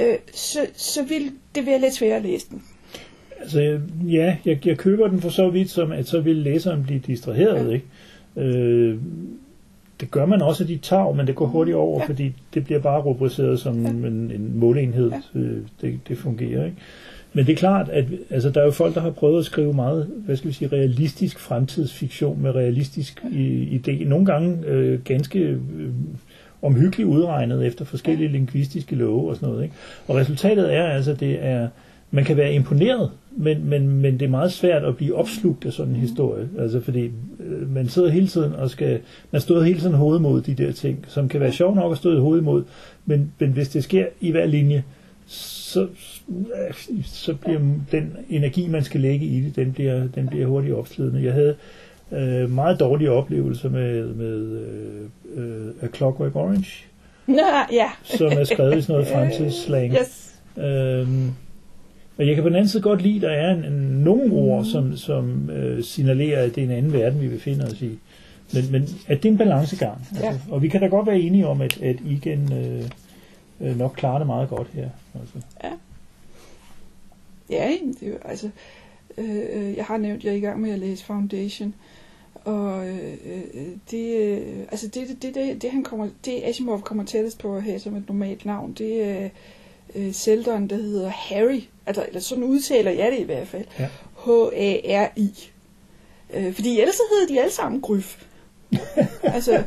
[0.00, 2.62] øh, så, så ville det være lidt sværere at læse den.
[3.40, 7.00] Altså, ja, jeg, jeg køber den for så vidt, som at så vil læseren blive
[7.06, 7.72] distraheret, Ja.
[7.74, 8.58] ikke?
[8.58, 8.98] Øh,
[10.00, 12.06] det gør man også af de tag, men det går hurtigt over, Ja.
[12.06, 13.88] fordi det bliver bare rubriceret som Ja.
[13.90, 14.04] en,
[14.34, 15.10] en måleenhed.
[15.34, 15.40] Ja.
[15.40, 16.76] Øh, det, det fungerer, ikke?
[17.32, 19.72] Men det er klart, at altså, der er jo folk, der har prøvet at skrive
[19.72, 24.04] meget, hvad skal vi sige, realistisk fremtidsfiktion med realistisk i, idé.
[24.08, 25.58] Nogle gange øh, ganske øh,
[26.64, 29.62] omhyggeligt udregnet efter forskellige lingvistiske love og sådan noget.
[29.62, 29.74] Ikke?
[30.08, 31.68] Og resultatet er altså, det er,
[32.10, 35.72] man kan være imponeret, men, men, men det er meget svært at blive opslugt af
[35.72, 36.48] sådan en historie.
[36.58, 39.00] Altså fordi øh, man sidder hele tiden og skal,
[39.30, 41.98] man står hele tiden hovedet mod de der ting, som kan være sjov nok at
[41.98, 42.64] stå i hovedet mod,
[43.06, 44.84] men, men hvis det sker i hver linje,
[45.26, 45.86] så,
[47.04, 47.60] så bliver
[47.92, 51.24] den energi, man skal lægge i det, den bliver, den bliver hurtigt opslidende.
[51.24, 51.54] Jeg havde
[52.12, 56.84] øh, meget dårlige oplevelser med, med øh, øh, A Clockwork Orange,
[57.26, 57.90] Nå, ja.
[58.02, 59.92] som er skrevet i sådan noget fremtidsslang.
[60.00, 60.40] Yes.
[60.56, 61.32] Øhm,
[62.18, 64.32] og jeg kan på den anden side godt lide, at der er en, en, nogle
[64.32, 67.98] ord, som, som øh, signalerer, at det er en anden verden, vi befinder os i.
[68.52, 70.08] Men, men at det er en balancegang.
[70.10, 70.34] Altså, Ja.
[70.50, 72.90] Og vi kan da godt være enige om, at, at Igen øh,
[73.60, 74.88] øh, nok klarer det meget godt her.
[75.20, 75.38] Altså.
[77.50, 78.50] Ja, jamen, det er jo, altså,
[79.18, 81.74] øh, øh, jeg har nævnt, at jeg er i gang med at læse Foundation,
[82.44, 87.04] og øh, øh, det, øh, altså det, det, det, det, han kommer, det Asimov kommer
[87.04, 89.28] tættest på at have som et normalt navn, det er
[89.94, 93.88] øh, Seldon, der hedder Harry, altså, eller sådan udtaler jeg det i hvert fald, Ja.
[94.24, 95.50] H-A-R-I.
[96.34, 98.24] Øh, fordi ellers hedder de alle sammen Gryf.
[99.22, 99.62] altså,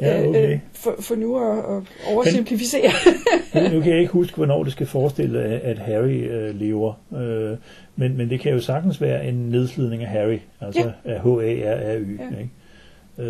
[0.00, 0.52] Ja, øh, okay.
[0.52, 1.82] øh, for, for nu at, at
[2.14, 2.90] oversimplificere.
[3.54, 6.94] Nu, nu kan jeg ikke huske, hvornår det skal forestille, at Harry øh, lever.
[7.16, 7.56] Øh,
[7.96, 12.18] men, men det kan jo sagtens være en nedslidning af Harry, altså af H-A-R-R-Y.
[12.18, 12.24] Ja.
[12.24, 12.38] Ja.
[12.38, 12.50] Ikke?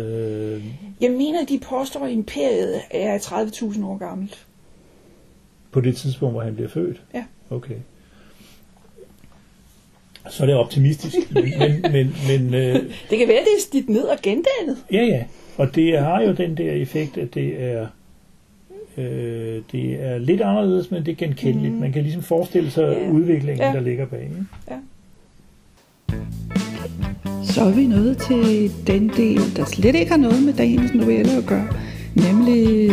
[0.03, 0.63] Øh,
[1.01, 4.45] jeg mener, de påstår, at imperiet er 30.000 år gammelt.
[5.71, 7.01] på det tidspunkt, hvor han bliver født?
[7.13, 7.23] Ja.
[7.49, 7.75] Okay.
[10.29, 11.15] Så er det optimistisk.
[11.31, 12.75] Men, men, men, men øh,
[13.09, 14.77] Det kan være, det er slidt ned og gendannet.
[14.91, 15.23] ja, ja.
[15.59, 17.87] Og det har jo den der effekt, at det er
[18.97, 21.71] øh, det er lidt anderledes, men det er genkendeligt.
[21.73, 21.81] Mhm.
[21.81, 23.11] Man kan ligesom forestille sig Ja.
[23.11, 23.71] udviklingen, Ja.
[23.73, 24.21] der ligger bag.
[24.23, 24.35] Ikke?
[27.43, 31.31] Så er vi nået til den del, der slet ikke har noget med dagens novelle
[31.37, 31.67] at gøre,
[32.15, 32.89] nemlig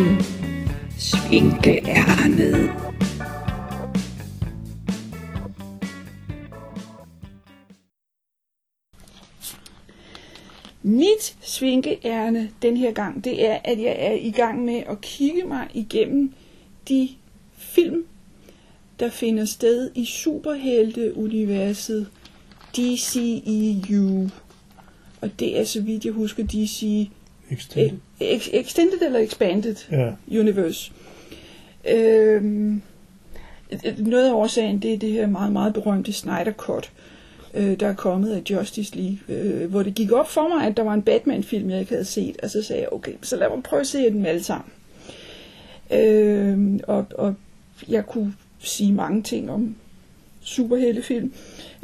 [0.97, 2.69] svinkeærnet.
[10.87, 15.43] Mit svinkeærne den her gang, det er, at jeg er i gang med at kigge
[15.43, 16.33] mig igennem
[16.89, 17.09] de
[17.57, 18.05] film,
[18.99, 22.07] der finder sted i superhelte-universet
[22.77, 24.29] DCEU.
[25.21, 27.09] Og det er, så vidt jeg husker, DC
[27.49, 27.97] Extended.
[28.21, 30.11] Ex- Extended eller Expanded Ja.
[30.39, 30.91] Universe.
[31.89, 32.81] Øhm,
[33.97, 37.16] noget af årsagen, det er det her meget, meget berømte Snyder Cut, øh,
[37.53, 40.77] øh, der er kommet af Justice League, øh, hvor det gik op for mig, at
[40.77, 43.49] der var en Batman-film, jeg ikke havde set, og så sagde jeg, okay, så lad
[43.49, 44.71] mig prøve at se dem alle sammen.
[45.91, 47.35] Øh, og, og
[47.89, 49.75] jeg kunne sige mange ting om
[50.41, 51.33] superheltefilm.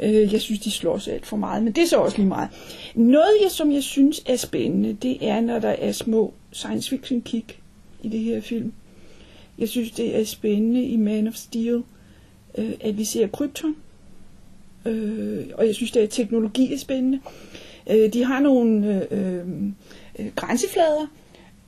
[0.00, 2.28] Øh, jeg synes, de slår sig alt for meget, men det er så også lige
[2.28, 2.48] meget.
[2.94, 7.22] Noget, jeg, som jeg synes er spændende, det er, når der er små science fiction
[7.22, 7.58] kick
[8.02, 8.72] i det her film.
[9.58, 11.82] Jeg synes, det er spændende i Man of Steel,
[12.58, 13.76] øh, at vi ser krypton.
[14.86, 17.20] Øh, og jeg synes, det er teknologi er spændende.
[17.90, 19.46] Øh, de har nogle øh,
[20.18, 21.06] øh, grænseflader,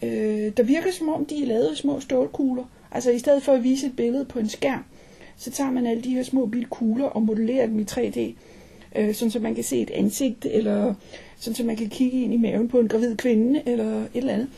[0.02, 2.64] øh, der virker som om, de er lavet af små stålkugler.
[2.90, 4.84] Altså i stedet for at vise et billede på en skærm,
[5.36, 8.20] så tager man alle de her små bitte kugler og modellerer dem i 3D,
[8.98, 10.94] øh, sådan så man kan se et ansigt, eller
[11.36, 14.32] sådan så man kan kigge ind i maven på en gravid kvinde, eller et eller
[14.32, 14.48] andet.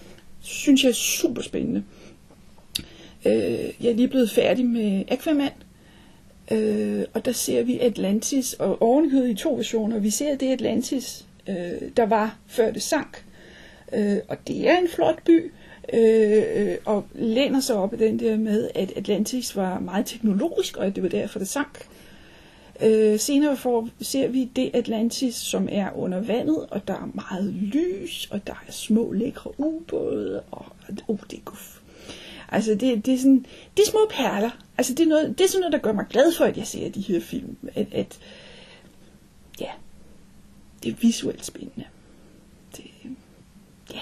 [0.41, 1.85] Synes jeg er super spændende.
[3.27, 3.33] Øh,
[3.81, 5.51] jeg er lige blevet færdig med Aquaman,
[6.51, 9.99] øh, og der ser vi Atlantis, og ovenikøbet i to versioner.
[9.99, 13.25] Vi ser det Atlantis, øh, der var før det sank,
[13.93, 15.53] øh, og det er en flot by,
[15.93, 20.77] øh, øh, og læner sig op i den der med, at Atlantis var meget teknologisk,
[20.77, 21.89] og at det var derfor, det sank.
[22.83, 27.55] Øh, senere får, ser vi det Atlantis, som er under vandet, og der er meget
[27.55, 30.67] lys, og der er små lækre ubåde, og
[31.09, 31.78] oh, det er.
[32.49, 34.51] Altså, det, det er sådan, det er små perler.
[34.79, 36.67] Altså, det er, noget, det er sådan noget, der gør mig glad for, at jeg
[36.67, 37.57] ser de her film.
[37.75, 38.19] At, at
[39.61, 39.71] ja,
[40.83, 41.85] det er visuelt spændende.
[42.77, 42.85] Det,
[43.95, 44.01] ja.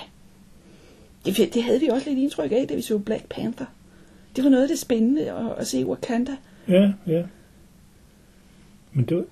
[1.24, 3.66] Det, det havde vi også lidt indtryk af, da vi så Black Panther.
[4.36, 6.36] Det var noget af det spændende at, at se Wakanda.
[6.68, 7.22] Ja, ja.
[8.92, 9.24] Men det var,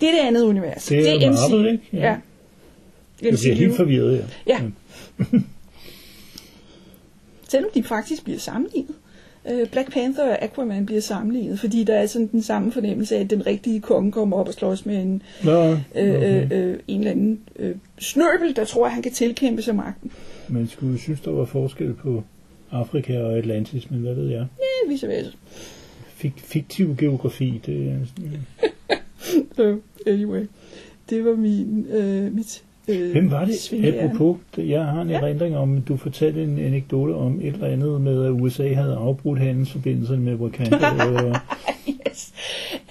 [0.00, 0.86] Det er det andet univers.
[0.86, 1.84] Det er Marvel, ikke?
[1.92, 1.98] Ja.
[1.98, 2.16] Ja.
[3.22, 4.52] jeg bliver helt forvirret, ja.
[4.52, 4.70] Ja.
[7.50, 8.94] Selvom de faktisk bliver sammenlignet.
[9.50, 13.20] Øh, Black Panther og Aquaman bliver sammenlignet, fordi der er sådan den samme fornemmelse af,
[13.20, 16.44] at den rigtige konge kommer op og slås med en, Nå, øh, okay.
[16.44, 20.12] øh, øh, en eller anden øh, snøbel, der tror, at han kan tilkæmpe sig magten.
[20.48, 22.24] Man skulle synes, der var forskel på
[22.70, 24.46] Afrika og Atlantis, men hvad ved jeg?
[24.58, 25.30] Ja, vice versa.
[26.14, 28.46] Fik, fiktiv geografi, det er sådan,
[29.56, 30.46] So, anyway,
[31.10, 33.58] det var min, øh, mit øh, Hvem var det?
[33.58, 33.94] svingærn.
[34.10, 35.18] Apropos, jeg har en Ja.
[35.20, 39.38] erindring om, du fortalte en anekdote om et eller andet med, at USA havde afbrudt
[39.38, 40.76] handelsforbindelserne med Wakanda.
[41.10, 41.34] Øh,
[42.10, 42.32] yes.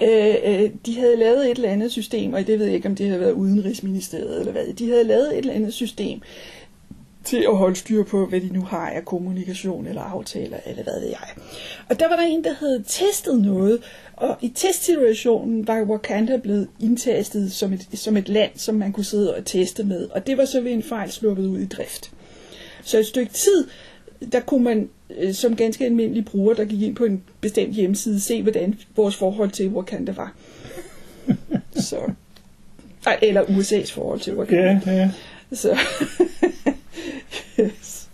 [0.04, 2.96] øh, øh, de havde lavet et eller andet system, og det ved jeg ikke, om
[2.96, 4.74] det havde været Udenrigsministeriet eller hvad.
[4.80, 6.22] De havde lavet et eller andet system
[7.24, 11.00] til at holde styr på, hvad de nu har af kommunikation eller aftaler, eller hvad
[11.00, 11.44] ved jeg.
[11.90, 13.80] Og der var der en, der havde testet noget,
[14.14, 19.06] og i testsituationen var Wakanda blevet indtastet som et, som et land, som man kunne
[19.06, 22.12] sidde og teste med, og det var så ved en fejl sluppet ud i drift.
[22.84, 23.68] Så et stykke tid,
[24.32, 28.20] der kunne man øh, som ganske almindelig bruger, der gik ind på en bestemt hjemmeside,
[28.20, 30.34] se, hvordan vores forhold til Wakanda var.
[31.90, 32.12] Så.
[33.22, 34.82] Eller USA's forhold til Wakanda.
[34.86, 35.12] ja, ja.
[35.54, 35.78] Så.
[37.60, 38.10] yes.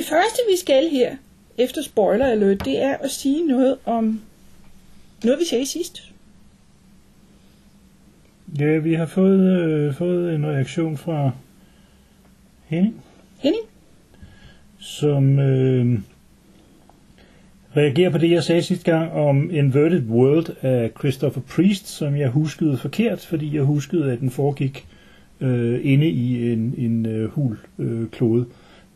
[0.00, 1.16] Det første, vi skal her,
[1.58, 4.20] efter spoiler alert, det er at sige noget om
[5.24, 6.12] noget, vi sagde sidst.
[8.58, 11.30] ja, vi har fået, øh, fået en reaktion fra
[12.66, 13.02] Henning,
[13.38, 13.64] Henning?
[14.78, 15.98] som øh,
[17.76, 22.28] reagerer på det, jeg sagde sidste gang om Inverted World af Christopher Priest, som jeg
[22.28, 24.86] huskede forkert, fordi jeg huskede, at den foregik
[25.40, 28.46] øh, inde i en, en øh, hul øh, klode,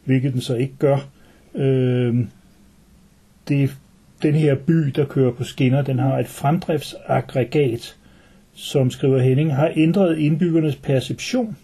[0.05, 1.09] hvilket den så ikke gør.
[1.55, 2.17] Øh,
[3.49, 3.77] det,
[4.23, 7.97] den her by, der kører på skinner, den har et fremdriftsaggregat,
[8.55, 11.57] som skriver Henning, har ændret indbyggernes perception,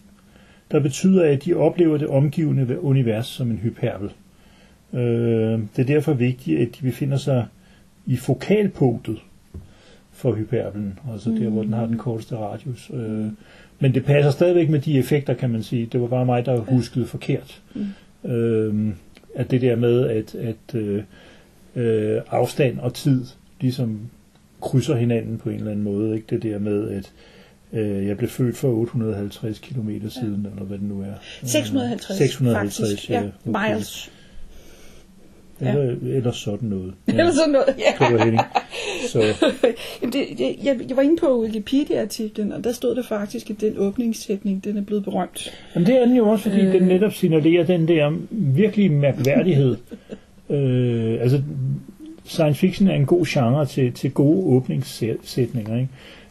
[0.70, 4.10] der betyder, at de oplever det omgivende univers som en hyperbel.
[4.92, 7.46] Øh, det er derfor vigtigt, at de befinder sig
[8.06, 9.18] i fokalpunktet
[10.12, 12.90] for hyperbelen, altså der, hvor den har den korteste radius.
[12.94, 13.26] Øh,
[13.78, 15.86] men det passer stadigvæk med de effekter, kan man sige.
[15.86, 17.62] Det var bare mig, der huskede forkert.
[18.24, 18.92] Øh,
[19.34, 21.02] at det der med, at, at øh,
[21.76, 23.24] øh, afstand og tid
[23.60, 24.00] ligesom
[24.60, 26.14] krydser hinanden på en eller anden måde.
[26.14, 27.12] Ikke det der med, at
[27.72, 31.14] øh, jeg blev født for 850 km siden, eller hvad det nu er.
[31.44, 33.10] 650, 650, faktisk.
[33.10, 33.22] ja.
[33.22, 33.72] Ja, okay.
[33.72, 34.12] miles.
[35.60, 36.94] Eller, eller sådan noget.
[37.08, 38.06] Eller sådan noget, ja.
[38.06, 38.42] Det var Henning.
[39.08, 39.20] Så,
[40.02, 40.26] Jamen, det,
[40.64, 44.76] jeg, jeg var inde på Wikipedia-artiklen, og der stod det faktisk, at den åbningssætning, den
[44.76, 45.52] er blevet berømt.
[45.74, 46.72] men det er den jo også, fordi Øh.
[46.72, 49.76] den netop signalerer den der virkelig mærkværdighed.
[50.50, 51.42] øh, altså,
[52.24, 55.88] science fiction er en god genre til, til gode åbningssætninger, ikke?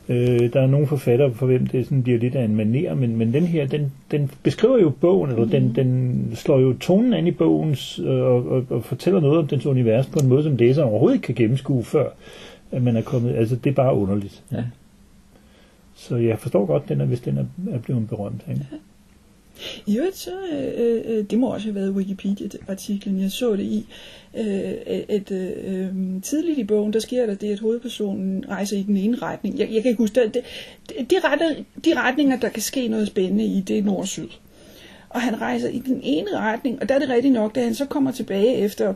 [0.09, 3.15] Øh, der er nogle forfattere, for hvem det sådan bliver lidt af en maner, men,
[3.15, 7.27] men den her, den, den beskriver jo bogen, eller den, den slår jo tonen an
[7.27, 10.55] i bogen, øh, og, og, og fortæller noget om dens univers på en måde, som
[10.55, 12.09] læser overhovedet ikke kan gennemskue, før
[12.71, 14.43] at man er kommet, altså det er bare underligt.
[14.51, 14.63] Ja.
[15.95, 18.41] Så jeg forstår godt, den er, hvis den er, er blevet berømt.
[18.49, 18.65] Ikke?
[19.85, 23.85] I øvrigt så, øh, øh, det må også have været Wikipedia-artiklen, jeg så det i,
[24.37, 24.73] øh,
[25.09, 25.87] at øh,
[26.23, 29.59] tidligt i bogen, der sker der det, at hovedpersonen rejser i den ene retning.
[29.59, 33.07] Jeg, jeg kan ikke huske, det, det, de, rette, de retninger, der kan ske noget
[33.07, 34.27] spændende i, det er nord-syd.
[35.09, 37.75] Og han rejser i den ene retning, og der er det rigtigt nok, da han
[37.75, 38.93] så kommer tilbage efter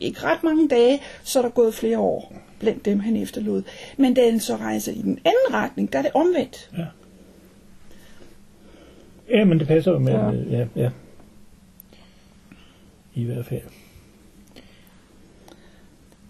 [0.00, 3.62] ikke ret mange dage, så er der gået flere år blandt dem, han efterlod.
[3.96, 6.70] Men da han så rejser i den anden retning, der er det omvendt.
[6.78, 6.84] Ja.
[9.30, 10.58] Ja, men det passer jo med, Ja.
[10.58, 10.66] ja.
[10.76, 10.90] ja.
[13.14, 13.60] I hvert fald.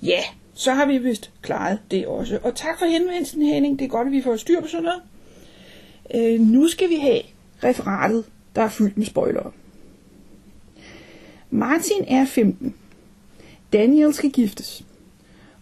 [0.02, 0.20] Ja,
[0.54, 2.38] så har vi vist klaret det også.
[2.42, 3.78] Og tak for henvendelsen, Henning.
[3.78, 5.02] Det er godt, at vi får styr på sådan noget.
[6.34, 7.20] Øh, nu skal vi have
[7.64, 8.24] referatet,
[8.56, 9.50] der er fyldt med spoilere.
[11.50, 12.74] Martin er 15.
[13.72, 14.84] Daniel skal giftes.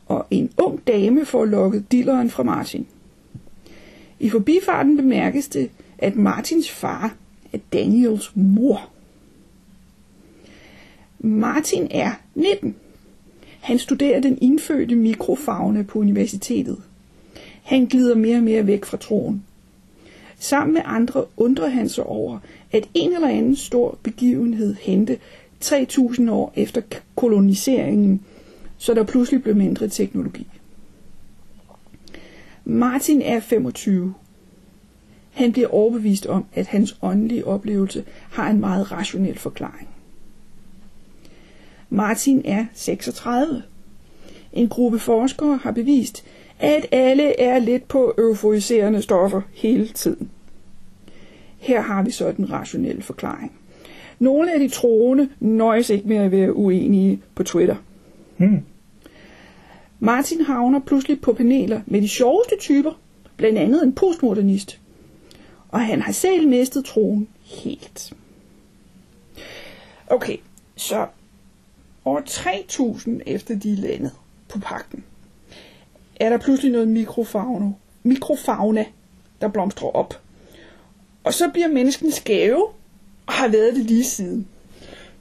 [0.07, 2.87] Og en ung dame får lukket dilleren fra Martin.
[4.21, 7.15] I forbifarten bemærkes det, at Martins far
[7.53, 8.91] af Daniels mor.
[11.19, 12.77] Martin er 19.
[13.61, 16.83] Han studerer den indfødte mikrofauna på universitetet.
[17.63, 19.45] Han glider mere og mere væk fra troen.
[20.39, 22.39] Sammen med andre undrer han sig over,
[22.73, 25.19] at en eller anden stor begivenhed hente
[25.61, 26.81] 3000 år efter
[27.15, 28.21] koloniseringen,
[28.79, 30.47] så der pludselig blev mindre teknologi.
[32.65, 34.15] Martin er 25.
[35.33, 39.89] Han bliver overbevist om, at hans åndelige oplevelse har en meget rationel forklaring.
[41.91, 43.63] Martin er 36.
[44.53, 46.25] En gruppe forskere har bevist,
[46.59, 50.31] at alle er lidt på euforiserende stoffer hele tiden.
[51.59, 53.53] Her har vi så den rationelle forklaring.
[54.19, 57.77] Nogle af de troende nøjes ikke med at være uenige på Twitter.
[58.37, 58.63] Hmm.
[60.01, 63.01] Martin havner pludselig på paneler med de sjoveste typer,
[63.37, 64.82] blandt andet en postmodernist.
[65.73, 68.13] Og han har selv mistet troen helt.
[70.07, 70.37] Okay,
[70.77, 71.07] så
[72.05, 74.13] over 3000 efter de landet
[74.49, 75.05] på pakken,
[76.17, 78.85] er der pludselig noget mikrofauna, mikrofauna,
[79.41, 80.21] der blomstrer op.
[81.25, 82.67] Og så bliver menneskene skæve,
[83.27, 84.47] og har været det lige siden.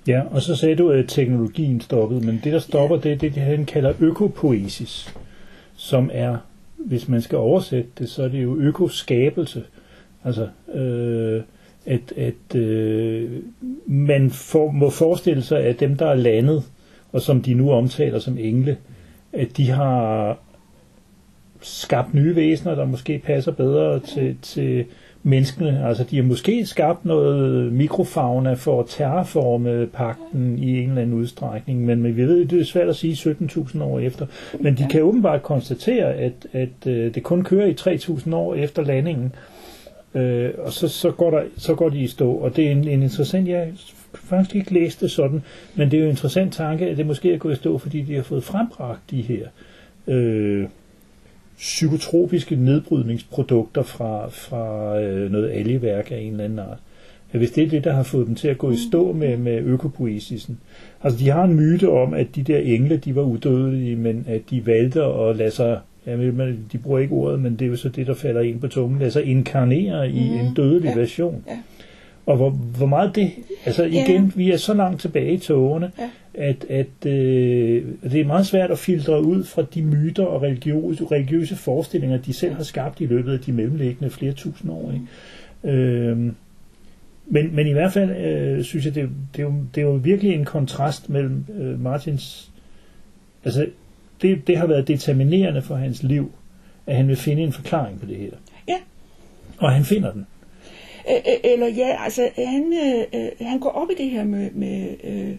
[0.07, 3.31] Ja, og så sagde du, at teknologien stoppede, men det, der stopper, det er det,
[3.31, 5.13] han kalder økopoesis,
[5.75, 6.37] som er,
[6.77, 9.63] hvis man skal oversætte det, så er det jo økoskabelse.
[10.25, 11.41] Altså, øh,
[11.85, 13.29] at, at øh,
[13.85, 16.63] man for, må forestille sig, at dem, der er landet,
[17.11, 18.77] og som de nu omtaler som engle,
[19.33, 20.37] at de har
[21.61, 24.85] skabt nye væsener, der måske passer bedre til, til
[25.23, 25.87] menneskene.
[25.87, 31.19] Altså, de har måske skabt noget mikrofauna for at terraforme pakten i en eller anden
[31.19, 34.25] udstrækning, men vi ved, det er svært at sige 17.000 år efter.
[34.59, 38.83] Men de kan åbenbart konstatere, at, at øh, det kun kører i 3.000 år efter
[38.83, 39.33] landingen,
[40.15, 42.31] øh, og så, så, går der, så går de i stå.
[42.31, 43.73] Og det er en, en interessant, jeg
[44.13, 45.41] faktisk ikke læst det sådan,
[45.75, 48.01] men det er jo en interessant tanke, at det måske er gået i stå, fordi
[48.01, 49.47] de har fået frembragt de her
[50.07, 50.65] øh,
[51.57, 56.77] psykotropiske nedbrydningsprodukter fra, fra øh, noget algeværk af en eller anden art.
[57.31, 59.61] Hvis det er det, der har fået dem til at gå i stå med, med
[59.61, 60.59] økopoesisen.
[61.03, 64.41] Altså, de har en myte om, at de der engle, de var udødelige, men at
[64.49, 67.75] de valgte at lade sig, ja, men de bruger ikke ordet, men det er jo
[67.75, 70.39] så det, der falder ind på tungen, sig inkarnere i Mhm.
[70.47, 70.99] en dødelig Ja.
[70.99, 71.43] version.
[71.47, 71.57] Ja.
[72.25, 73.31] Og hvor, hvor meget det,
[73.65, 74.03] altså Ja.
[74.05, 76.09] igen, vi er så langt tilbage i togene, Ja.
[76.33, 81.05] at, at øh, det er meget svært at filtre ud fra de myter og religiøse,
[81.05, 84.91] religiøse forestillinger, de selv har skabt i løbet af de mellemliggende flere tusind år.
[84.93, 85.77] Ikke?
[85.77, 86.35] Øhm,
[87.27, 89.91] men, men i hvert fald øh, synes jeg, det, det, er jo, det er jo
[89.93, 92.51] virkelig en kontrast mellem øh, Martins...
[93.45, 93.65] Altså,
[94.21, 96.31] det, det har været determinerende for hans liv,
[96.87, 98.31] at han vil finde en forklaring på det her.
[98.67, 98.77] Ja.
[99.57, 100.27] Og han finder den.
[101.43, 105.35] Eller ja, altså han, øh, øh, han går op i det her med, med øh,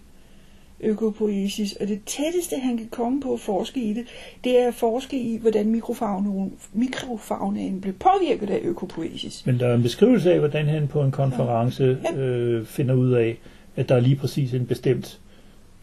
[0.80, 4.04] økopoesis, og det tætteste, han kan komme på at forske i det,
[4.44, 9.46] det er at forske i, hvordan mikrofaunaen, mikrofaunaen blev påvirket af økopoesis.
[9.46, 12.18] Men der er en beskrivelse af, hvordan han på en konference Ja.
[12.20, 13.38] øh, finder ud af,
[13.76, 15.20] at der er lige præcis en bestemt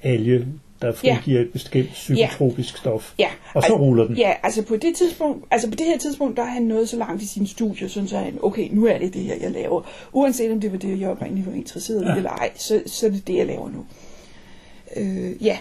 [0.03, 0.45] alge,
[0.81, 3.13] der frigiver et bestemt psykotropisk stof.
[3.19, 4.17] Ja, Og så ruller den.
[4.17, 6.97] Ja, altså på det tidspunkt, altså på det her tidspunkt, der er han nået så
[6.97, 9.81] langt i sin studie, sådan så han, okay, nu er det det her, jeg laver.
[10.13, 12.15] Uanset om det var det, jeg oprindeligt var interesseret i Ja.
[12.15, 13.85] eller ej, så, så er det det, jeg laver nu.
[14.95, 15.57] Øh, ja,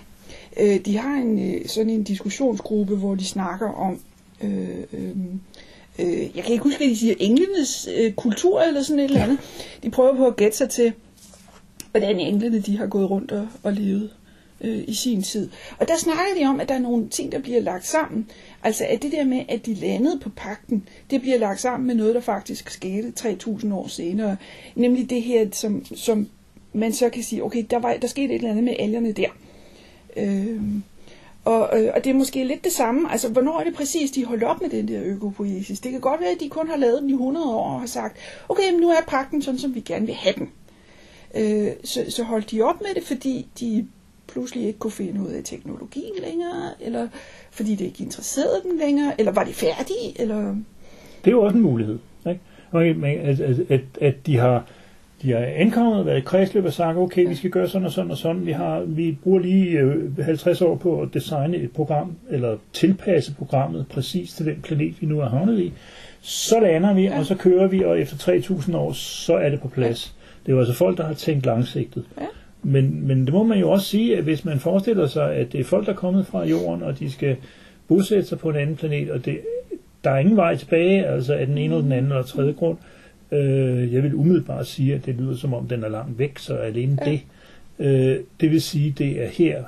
[0.61, 4.01] øh, de har en øh, sådan en diskussionsgruppe, hvor de snakker om,
[4.43, 5.11] øh, øh,
[5.99, 9.23] øh, jeg kan ikke huske, hvad de siger, englenes øh, kultur eller sådan et eller
[9.23, 9.39] andet.
[9.83, 10.93] De prøver på at gætte sig til,
[11.91, 14.11] hvordan englene de har gået rundt og, og levet
[14.61, 15.51] øh, i sin tid.
[15.79, 18.31] Og der snakker de om, at der er nogle ting, der bliver lagt sammen.
[18.63, 21.95] Altså at det der med, at de landede på pakten, det bliver lagt sammen med
[21.95, 24.37] noget, der faktisk skete 3.000 år senere.
[24.75, 26.29] Nemlig det her, som, som
[26.73, 29.29] man så kan sige, okay, der, var, der skete et eller andet med algerne der.
[30.17, 30.63] Øh,
[31.45, 33.13] og, øh, og det er måske lidt det samme.
[33.13, 35.81] Altså, hvornår er det præcis, de holdt op med den der økopoiesis?
[35.81, 37.87] Det kan godt være, at de kun har lavet den i 100 år og har
[37.87, 38.17] sagt,
[38.49, 40.51] okay, men nu er pakken sådan, som vi gerne vil have den.
[41.35, 43.87] Øh, så, så holdt de op med det, fordi de
[44.33, 47.09] pludselig ikke kunne finde ud af teknologien længere, eller
[47.51, 50.57] fordi det ikke interesserede dem længere, eller var de færdige, eller...
[51.25, 51.99] Det er jo også en mulighed.
[52.29, 52.41] Ikke?
[52.73, 54.65] Okay, men at, at, at, at de har
[55.23, 58.11] de har ankommet, været i kredsløb og sagt, okay, vi skal gøre sådan og sådan
[58.11, 58.47] og sådan.
[58.47, 63.35] Vi, har, vi bruger lige øh, 50 år på at designe et program, eller tilpasse
[63.35, 65.73] programmet præcis til den planet, vi nu er havnet i.
[66.21, 67.19] Så lander vi, ja.
[67.19, 70.15] og så kører vi, og efter 3.000 år, så er det på plads.
[70.17, 70.43] Ja.
[70.47, 72.05] Det er jo altså folk, der har tænkt langsigtet.
[72.21, 72.27] Ja.
[72.63, 75.61] Men, men det må man jo også sige, at hvis man forestiller sig, at det
[75.61, 77.37] er folk, der er kommet fra jorden, og de skal
[77.89, 79.41] bosætte sig på en anden planet, og det,
[80.05, 82.77] der er ingen vej tilbage, altså af den ene eller den anden eller tredje grund,
[83.33, 86.55] Øh, jeg vil umiddelbart sige, at det lyder som om, den er langt væk, så
[86.55, 87.11] alene ja.
[87.11, 87.21] det.
[87.79, 89.65] Øh, det vil sige, det er her,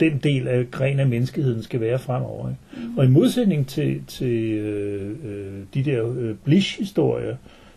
[0.00, 2.48] den del af gren af menneskeheden skal være fremover.
[2.48, 2.88] Ikke?
[2.88, 2.98] Mm.
[2.98, 7.36] Og i modsætning til, til øh, øh, de der øh, Blish-historier,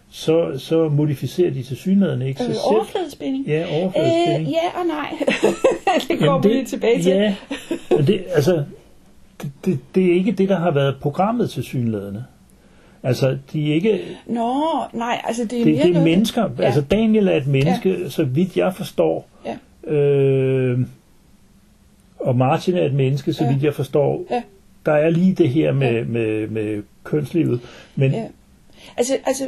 [0.10, 3.48] så, så modificerer de til synligheden ikke sig øh, Overfladespænding?
[3.48, 4.48] Ja, overfladespænding.
[4.48, 5.14] Øh, ja og nej.
[6.08, 7.12] det kommer vi tilbage til.
[7.12, 7.36] Ja,
[8.08, 8.64] det, altså,
[9.42, 12.18] det, det, det er ikke det, der har været programmet til synligheden.
[13.04, 14.02] Altså, de er ikke...
[14.26, 16.50] Nå, nej, altså det er det, mere det er mennesker.
[16.60, 16.64] Ja.
[16.64, 18.10] Altså, Daniel er et menneske, ja.
[18.10, 19.28] så vidt jeg forstår.
[19.46, 19.94] Ja.
[19.94, 20.80] Øh,
[22.20, 23.52] og Martin er et menneske, så ja.
[23.52, 24.26] vidt jeg forstår.
[24.32, 24.42] Ja.
[24.86, 26.04] Der er lige det her med, ja.
[26.04, 27.62] med, med kønslivet.
[27.96, 28.28] Men, ja.
[28.98, 29.44] Altså, altså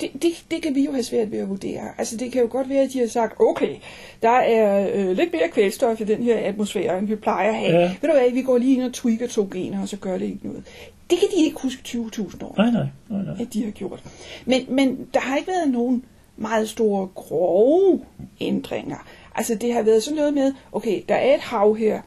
[0.00, 1.82] det, det, det kan vi jo have svært ved at vurdere.
[1.98, 3.76] Altså det kan jo godt være, at de har sagt, okay,
[4.22, 7.80] der er øh, lidt mere kvælstof i den her atmosfære, end vi plejer at have.
[7.80, 7.94] Ja.
[8.00, 10.24] Ved du hvad, vi går lige ind og tweaker to gener, og så gør det
[10.24, 10.64] ikke noget.
[11.10, 13.34] Det kan de ikke huske 20.000 år, nej, nej, nej, nej.
[13.40, 14.02] at de har gjort.
[14.44, 16.04] Men, men der har ikke været nogen
[16.36, 18.00] meget store, grove
[18.40, 19.06] ændringer.
[19.34, 22.00] Altså det har været sådan noget med, okay, der er et hav her,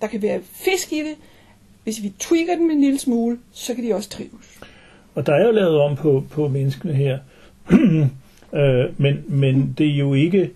[0.00, 1.14] der kan være fisk i det,
[1.84, 4.60] hvis vi tweaker den en lille smule, så kan de også trives.
[5.14, 7.18] Og der er jo lavet om på, på menneskene her,
[8.60, 10.50] øh, men, men det er jo ikke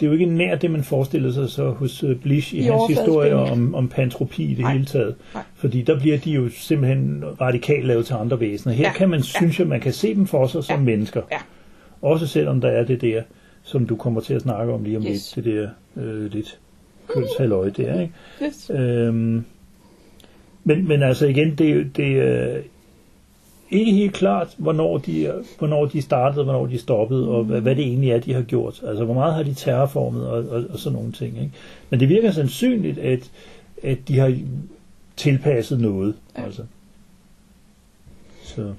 [0.00, 2.62] det er jo ikke nær det, man forestiller sig så hos øh, Blish i, I
[2.62, 4.72] hans historie om, om pantropi i det Nej.
[4.72, 5.14] hele taget.
[5.34, 5.42] Nej.
[5.54, 8.74] Fordi der bliver de jo simpelthen radikalt lavet til andre væsener.
[8.74, 8.92] Her ja.
[8.92, 9.24] kan man, ja.
[9.24, 10.84] synes jeg, man kan se dem for sig som ja.
[10.84, 11.22] mennesker.
[11.32, 11.38] Ja.
[12.02, 13.22] Også selvom der er det der,
[13.62, 15.36] som du kommer til at snakke om lige om yes.
[15.36, 15.68] lidt, det der
[16.02, 16.58] øh, lidt
[17.08, 18.14] kønshalløj der, ikke?
[18.44, 18.70] Yes.
[18.74, 19.44] Øhm,
[20.64, 22.22] men, men altså igen, det, det
[23.70, 27.84] ikke helt klart, hvornår de, hvornår de startede, hvornår de stoppede, og hvad, hvad det
[27.84, 28.82] egentlig er, de har gjort.
[28.86, 31.38] Altså, hvor meget har de terrorformet, og, og, og sådan nogle ting.
[31.38, 31.52] Ikke?
[31.90, 33.30] Men det virker sandsynligt, at,
[33.82, 34.38] at de har
[35.16, 36.14] tilpasset noget.
[36.36, 36.44] Ja.
[36.44, 36.62] Altså.
[38.42, 38.72] Så.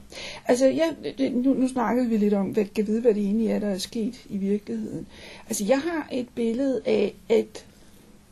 [0.48, 3.48] Altså, ja, det, nu, nu snakkede vi lidt om, hvad kan vide, hvad det egentlig
[3.48, 5.08] er, der er sket i virkeligheden.
[5.48, 7.66] Altså, jeg har et billede af, at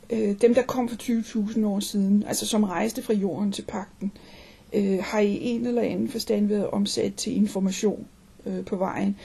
[0.10, 4.12] øh, dem, der kom for 20.000 år siden, altså som rejste fra jorden til pakten,
[4.16, 4.39] øh,
[4.74, 8.08] øh, har i en eller anden forstand været omsat til information
[8.46, 9.16] øh, på vejen.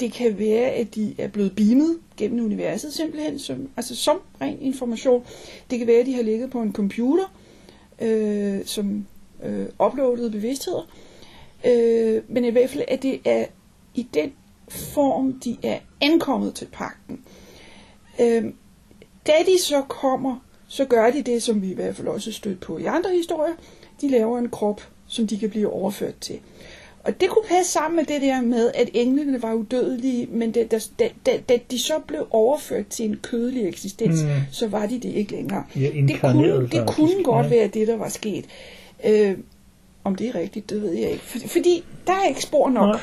[0.00, 4.58] Det kan være, at de er blevet beamet gennem universet simpelthen, som, altså som ren
[4.60, 5.24] information.
[5.70, 7.34] Det kan være, at de har ligget på en computer,
[8.00, 9.06] øh, som
[9.44, 10.88] øh, uploadede bevidstheder.
[11.66, 13.44] Øh, men i hvert fald, at det er
[13.94, 14.32] i den
[14.68, 17.24] form, de er ankommet til pakten.
[18.20, 18.44] Øh,
[19.26, 20.36] da de så kommer,
[20.68, 23.54] så gør de det, som vi i hvert fald også stødt på i andre historier,
[24.00, 26.38] de laver en krop, som de kan blive overført til.
[27.04, 30.64] Og det kunne passe sammen med det der med, at englene var udødelige, men da,
[30.98, 34.28] da, da, da de så blev overført til en kødelig eksistens, mm.
[34.50, 35.64] så var de det ikke længere.
[35.76, 37.50] Ja, det kunne, det kunne godt ja.
[37.50, 38.44] være det, der var sket.
[39.04, 39.36] Øh,
[40.04, 41.24] om det er rigtigt, det ved jeg ikke.
[41.24, 42.94] Fordi, fordi der er ikke spor nok.
[42.94, 43.00] Nej.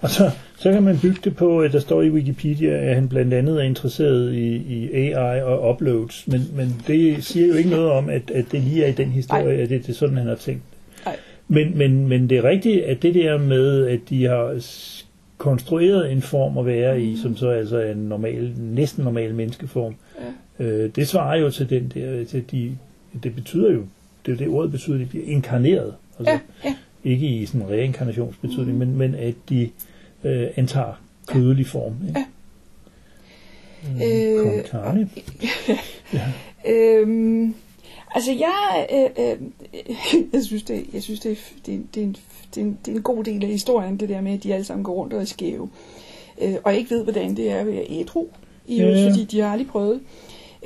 [0.00, 3.08] Og så, så kan man bygge det på, at der står i Wikipedia, at han
[3.08, 7.70] blandt andet er interesseret i, i AI og uploads, men, men det siger jo ikke
[7.70, 9.62] noget om, at, at det lige er i den historie, Ej.
[9.62, 10.62] at det, det er sådan, han har tænkt.
[11.06, 11.16] Ej.
[11.48, 14.62] Men, men, men det er rigtigt, at det der med, at de har
[15.38, 19.94] konstrueret en form at være i, som så altså er en normal, næsten normal menneskeform,
[20.60, 20.64] ja.
[20.64, 22.76] øh, det svarer jo til den der, til de,
[23.22, 23.82] det betyder jo,
[24.26, 25.94] det er det ordet betyder, at de bliver inkarneret.
[26.18, 26.74] Altså, ja, ja.
[27.04, 28.78] Ikke i sådan en reinkarnationsbetydning, mm.
[28.78, 29.70] men, men at de
[30.24, 31.94] øh, antager kødelig form.
[32.08, 32.20] Ikke?
[32.20, 32.26] Ja.
[34.06, 35.10] Øh, Kong
[36.12, 36.32] ja.
[36.66, 37.54] øhm,
[38.14, 39.36] altså jeg, øh, øh,
[40.32, 42.16] jeg synes det, jeg synes det, det, det, er en,
[42.54, 44.54] det, er en, det er en god del af historien det der med at de
[44.54, 45.70] alle sammen går rundt og er skæve,
[46.42, 48.26] øh, og ikke ved hvordan det er at være ædru,
[48.66, 49.08] i ja.
[49.08, 50.00] fordi de har aldrig prøvet.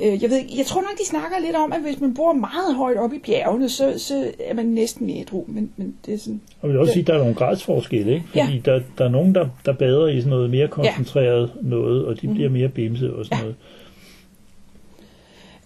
[0.01, 2.75] Øh, jeg, ved, jeg tror nok, de snakker lidt om, at hvis man bor meget
[2.75, 5.43] højt oppe i bjergene, så, så er man næsten ædru.
[5.47, 6.41] Men, men det er sådan...
[6.61, 6.93] Og jeg vil også ja.
[6.93, 8.25] sige, at der er nogle gradsforskelle, ikke?
[8.27, 8.71] Fordi ja.
[8.71, 11.69] der, der er nogen, der, der bader i sådan noget mere koncentreret ja.
[11.69, 12.53] noget, og de bliver mm.
[12.53, 13.43] mere bimse og sådan ja.
[13.43, 13.55] noget.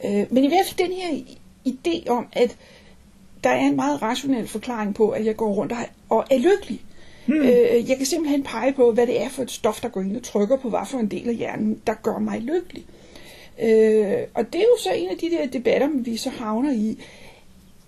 [0.05, 1.23] Øh, men i hvert fald den her
[1.67, 2.57] idé om, at
[3.43, 5.77] der er en meget rationel forklaring på, at jeg går rundt og,
[6.09, 6.81] og er lykkelig.
[7.25, 7.41] Hmm.
[7.41, 10.15] Øh, jeg kan simpelthen pege på, hvad det er for et stof, der går ind
[10.15, 12.85] og trykker på, hvad for en del af hjernen, der gør mig lykkelig.
[13.61, 16.97] Øh, og det er jo så en af de der debatter, vi så havner i.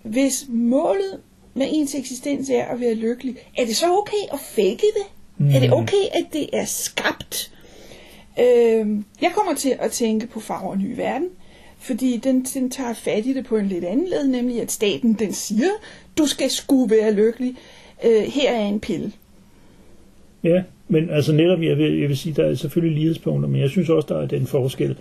[0.02, 1.20] Hvis målet
[1.54, 5.06] med ens eksistens er at være lykkelig, er det så okay at fake det?
[5.38, 5.54] Mm.
[5.54, 7.52] Er det okay, at det er skabt?
[8.40, 8.86] Øh,
[9.20, 11.28] jeg kommer til at tænke på Farver Ny Verden,
[11.78, 15.12] fordi den, den tager fat i det på en lidt anden led, nemlig at staten
[15.12, 15.70] den siger,
[16.18, 17.56] du skal sgu være lykkelig.
[18.04, 19.12] Øh, her er en pille.
[20.44, 23.70] Ja, men altså netop, jeg vil, jeg vil sige, der er selvfølgelig lighedspunkter, men jeg
[23.70, 24.96] synes også, der er den forskel,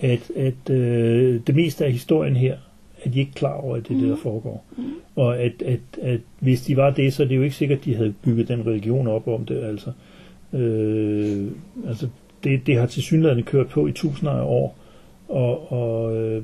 [0.00, 2.56] at, at øh, det meste af historien her,
[3.02, 3.96] at de ikke klar over, at det mm.
[3.96, 4.22] det, der mhm.
[4.22, 4.64] foregår.
[4.76, 4.84] Mm.
[5.16, 7.84] Og at, at, at hvis de var det, så er det jo ikke sikkert, at
[7.84, 9.64] de havde bygget den religion op om det.
[9.64, 9.92] Altså,
[10.58, 11.46] øh,
[11.88, 12.08] altså
[12.44, 14.76] det, det har til synligheden kørt på i tusinder af år.
[15.28, 16.42] Og, og øh,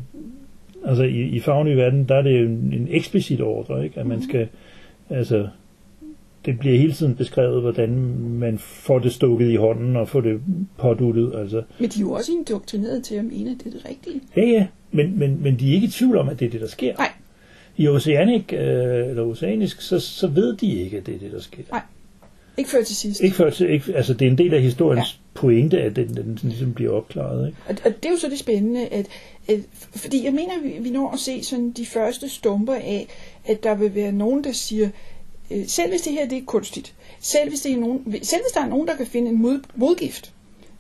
[0.85, 4.01] altså i, i farven i verden, der er det jo en, en eksplicit ordre, ikke?
[4.01, 4.29] at man mhm.
[4.29, 4.49] skal,
[5.11, 5.49] altså
[6.47, 7.91] det bliver hele tiden beskrevet, hvordan
[8.39, 10.41] man får det stukket i hånden og får det
[10.79, 11.33] påduttet.
[11.37, 11.63] Altså.
[11.79, 14.21] Men de er jo også indoktrineret til at mene, at det er det rigtige.
[14.37, 16.61] Ja, ja, men, men, men de er ikke i tvivl om, at det er det,
[16.61, 16.97] der sker.
[16.97, 17.13] Nej.
[17.77, 18.61] I oceanik, øh,
[19.09, 21.63] eller oceanisk, så, så ved de ikke, at det er det, der sker.
[21.71, 21.83] Nej.
[22.59, 23.21] Ikke før til sidst.
[23.21, 25.41] Ikke før til, ikke, altså det er en del af historiens ja.
[25.41, 27.47] pointe, at den, den ligesom bliver opklaret.
[27.47, 27.59] Ikke?
[27.69, 29.07] Og, og det er jo så det spændende, at,
[29.49, 29.61] at
[29.97, 33.07] fordi jeg mener, vi, vi når at se sådan de første stumper af,
[33.45, 34.89] at der vil være nogen, der siger,
[35.51, 38.53] øh, selv hvis det her det er kunstigt, selv hvis, det er nogen, selv hvis
[38.55, 40.33] der er nogen, der kan finde en mod, modgift,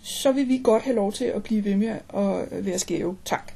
[0.02, 3.16] så vil vi godt have lov til at blive ved med at være skæve.
[3.24, 3.52] Tak.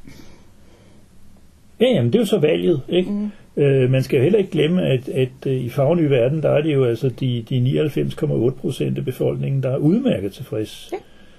[1.81, 3.11] Ja, jamen det er jo så valget, ikke?
[3.11, 3.31] Mm.
[3.57, 6.63] Øh, man skal jo heller ikke glemme, at, at uh, i fagny verden, der er
[6.63, 10.89] det jo altså de, de 99,8 procent af befolkningen, der er udmærket tilfreds.
[10.93, 10.97] Ja.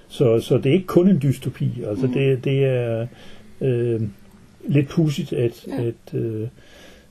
[0.08, 1.70] Så, så det er ikke kun en dystopi.
[1.88, 2.12] Altså mm.
[2.12, 3.06] det, det er
[3.60, 4.00] øh,
[4.68, 5.82] lidt pudsigt, at, ja.
[5.82, 6.48] at, øh,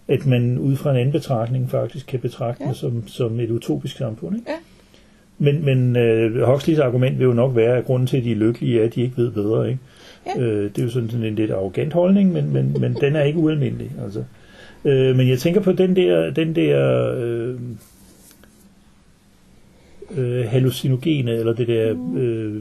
[0.07, 2.69] at man ud fra en anden betragtning faktisk kan betragte ja.
[2.69, 4.35] det som, som et utopisk samfund.
[4.35, 4.51] Ikke?
[4.51, 4.57] Ja.
[5.37, 8.35] Men, men uh, Huxleys argument vil jo nok være, at grunden til, at de er
[8.35, 9.69] lykkelige, er, at de ikke ved bedre.
[9.69, 9.79] Ikke?
[10.25, 10.41] Ja.
[10.41, 13.39] Øh, det er jo sådan en lidt arrogant holdning, men, men, men den er ikke
[13.39, 13.91] ualmindelig.
[14.03, 14.23] Altså.
[14.85, 17.55] Øh, men jeg tænker på den der, den der øh,
[20.17, 21.95] øh, hallucinogene, eller det der...
[22.17, 22.55] Øh,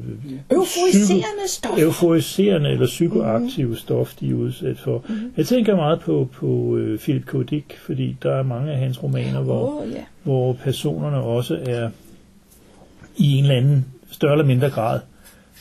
[0.51, 1.78] euforiserende stof.
[1.78, 3.76] Euforiserende eller psykoaktive mm.
[3.76, 5.05] stof, de er udsat for.
[5.09, 5.14] Mm.
[5.36, 7.51] Jeg tænker meget på, på øh, Philip K.
[7.51, 10.03] Dick, fordi der er mange af hans romaner, hvor, oh, yeah.
[10.22, 11.90] hvor personerne også er
[13.16, 15.01] i en eller anden større eller mindre grad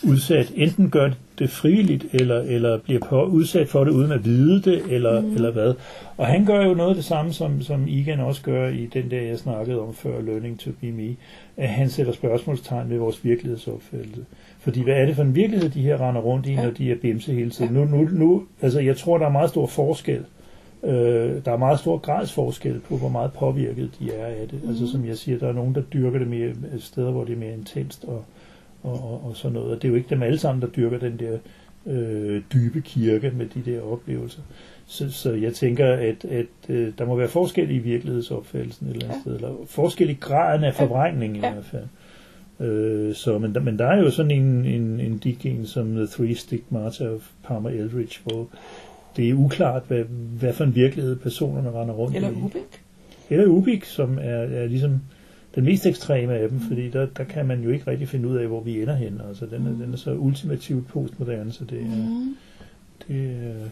[0.04, 0.52] udsat.
[0.56, 1.10] Enten gør
[1.40, 5.36] det frivilligt, eller, eller bliver på, udsat for det uden at vide det, eller, mm.
[5.36, 5.74] eller hvad.
[6.18, 9.12] Og han gør jo noget af det samme, som, som Igen også gør i den
[9.12, 11.16] der, jeg snakkede om før, Learning to be me,
[11.60, 14.26] at han sætter spørgsmålstegn ved vores virkelighedsopfattelse.
[14.60, 16.64] Fordi hvad er det for en virkelighed, de her render rundt i, ja.
[16.64, 17.76] når de er bimse hele tiden?
[17.76, 17.86] Ja.
[17.86, 20.26] Nu, nu, nu, altså jeg tror, der er meget stor forskel.
[20.84, 24.64] Øh, der er meget stor gradsforskel på, hvor meget påvirket de er af det.
[24.64, 24.70] Mm.
[24.70, 27.38] Altså som jeg siger, der er nogen, der dyrker det mere steder, hvor det er
[27.40, 28.24] mere intenst, og
[28.84, 29.72] og, og, og sådan noget.
[29.72, 31.38] Og det er jo ikke dem alle sammen, der dyrker den der
[31.86, 34.42] øh, dybe kirke med de der oplevelser.
[34.90, 39.06] Så, så jeg tænker, at, at øh, der må være forskel i virkelighedsopfattelsen et eller
[39.06, 39.22] andet ja.
[39.22, 41.50] sted, eller forskel i graden af forvrængning ja.
[41.50, 41.86] i hvert fald.
[42.70, 46.08] Øh, så, men, der, men der er jo sådan en, en, en digging som The
[46.08, 48.48] Three Stigmata of Palmer Eldridge, hvor
[49.18, 50.04] det er uklart, hvad,
[50.40, 52.32] hvad for en virkelighed personerne render rundt eller i.
[52.32, 52.82] Eller Ubik.
[53.30, 55.02] Eller Ubik, som er, er ligesom
[55.56, 58.38] den mest ekstreme af dem, fordi der, der kan man jo ikke rigtig finde ud
[58.38, 59.22] af, hvor vi ender hen.
[59.28, 61.86] Altså, den er, den er så ultimativt postmoderne, så det er...
[61.86, 62.36] Mm.
[63.08, 63.70] Det, øh,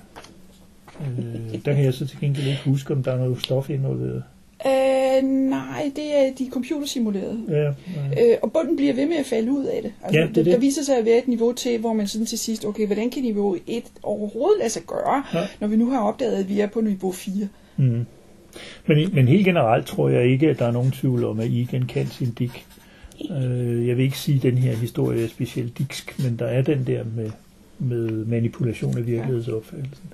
[1.66, 4.24] der kan jeg så til gengæld ikke huske, om der er noget stof involveret.
[4.66, 7.40] Øh, nej, det er de computersimulerede.
[7.50, 7.72] Ja, ja.
[8.32, 9.92] Øh, og bunden bliver ved med at falde ud af det.
[10.04, 10.46] Altså, ja, det, det.
[10.46, 13.10] Der viser sig at være et niveau til, hvor man sådan til sidst, okay, hvordan
[13.10, 15.48] kan niveau 1 overhovedet lade sig gøre, ja.
[15.60, 17.48] når vi nu har opdaget, at vi er på niveau 4.
[17.78, 18.06] Mm.
[18.88, 21.68] Men, men helt generelt tror jeg ikke, at der er nogen tvivl om, at I
[21.90, 22.66] kan sin dik.
[23.32, 26.62] Øh, jeg vil ikke sige, at den her historie er specielt diksk, men der er
[26.62, 27.32] den der med,
[27.80, 30.06] med manipulation af virkelighedsopfattelsen.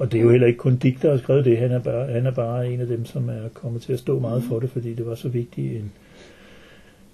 [0.00, 1.58] Og det er jo heller ikke kun Dick, der har skrevet det.
[1.58, 4.18] Han er, bare, han er bare en af dem, som er kommet til at stå
[4.18, 5.92] meget for det, fordi det var så vigtig en,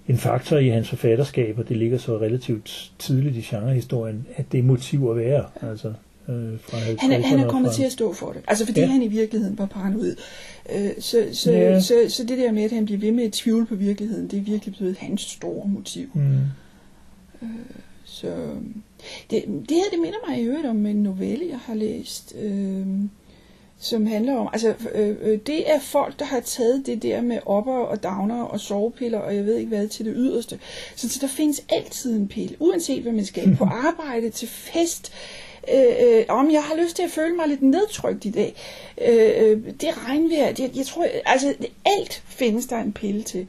[0.08, 4.60] en faktor i hans forfatterskab, og det ligger så relativt tidligt i genrehistorien, at det
[4.60, 5.44] er motiv at være.
[5.62, 5.88] Altså,
[6.28, 7.76] øh, fra han, er, han er kommet fra...
[7.76, 8.42] til at stå for det.
[8.48, 8.86] Altså fordi ja.
[8.86, 10.16] han i virkeligheden var paranoid.
[10.76, 11.80] Øh, så, så, ja.
[11.80, 14.28] så, så, så det der med, at han bliver ved med at tvivle på virkeligheden,
[14.28, 16.08] det er virkelig blevet hans store motiv.
[16.14, 16.40] Mm.
[17.42, 17.48] Øh,
[18.20, 18.56] så
[19.30, 22.86] det, det her, det minder mig i øvrigt om en novelle, jeg har læst, øh,
[23.78, 27.38] som handler om, altså øh, øh, det er folk, der har taget det der med
[27.46, 30.58] opper og downer og sovepiller, og jeg ved ikke hvad, til det yderste.
[30.96, 35.12] Så, så der findes altid en pille, uanset hvad man skal, på arbejde, til fest,
[35.74, 38.54] øh, øh, om jeg har lyst til at føle mig lidt nedtrykt i dag.
[39.08, 41.54] Øh, øh det regnvejr, det, jeg tror, altså
[41.84, 43.46] alt findes der en pille til.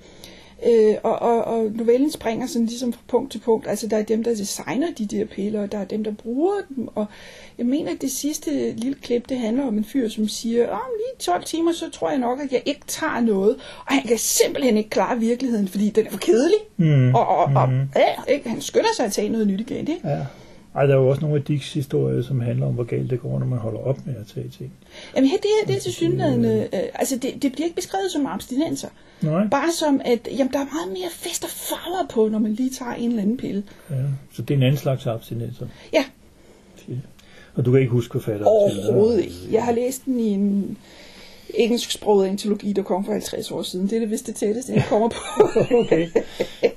[0.65, 3.67] Øh, og, og, og novellen springer sådan ligesom fra punkt til punkt.
[3.67, 6.53] Altså der er dem, der designer de der piller, og der er dem, der bruger
[6.75, 6.87] dem.
[6.95, 7.05] Og
[7.57, 10.79] jeg mener, at det sidste lille klip, det handler om en fyr, som siger, om
[10.97, 13.55] lige 12 timer, så tror jeg nok, at jeg ikke tager noget.
[13.85, 16.59] Og han kan simpelthen ikke klare virkeligheden, fordi den er for kedelig.
[16.77, 17.15] Mm.
[17.15, 17.81] Og, og, og Mm.
[17.95, 18.49] ja, ikke?
[18.49, 19.87] han skynder sig at tage noget nyt igen.
[19.87, 20.07] Ikke?
[20.07, 20.19] Ja.
[20.77, 23.21] Ej, der er jo også nogle af Dicks historier, som handler om, hvor galt det
[23.21, 24.73] går, når man holder op med at tage ting.
[25.15, 28.11] Jamen her, det her, det er til synligheden, øh, altså det, det bliver ikke beskrevet
[28.11, 28.87] som abstinenser.
[29.21, 29.47] Nej.
[29.47, 32.69] Bare som, at jamen, der er meget mere fest og farver på, når man lige
[32.69, 33.63] tager en eller anden pille.
[33.89, 33.95] Ja.
[34.33, 35.67] Så det er en anden slags abstinenser.
[35.93, 36.05] Ja,
[37.55, 39.35] Og du kan ikke huske forfatteren overhovedet ikke.
[39.51, 40.77] Jeg har læst den i en
[41.53, 43.87] engelsksproget antologi, der kom for 50 år siden.
[43.87, 45.15] Det er det vist det tætteste, jeg kommer på.
[45.79, 46.07] okay.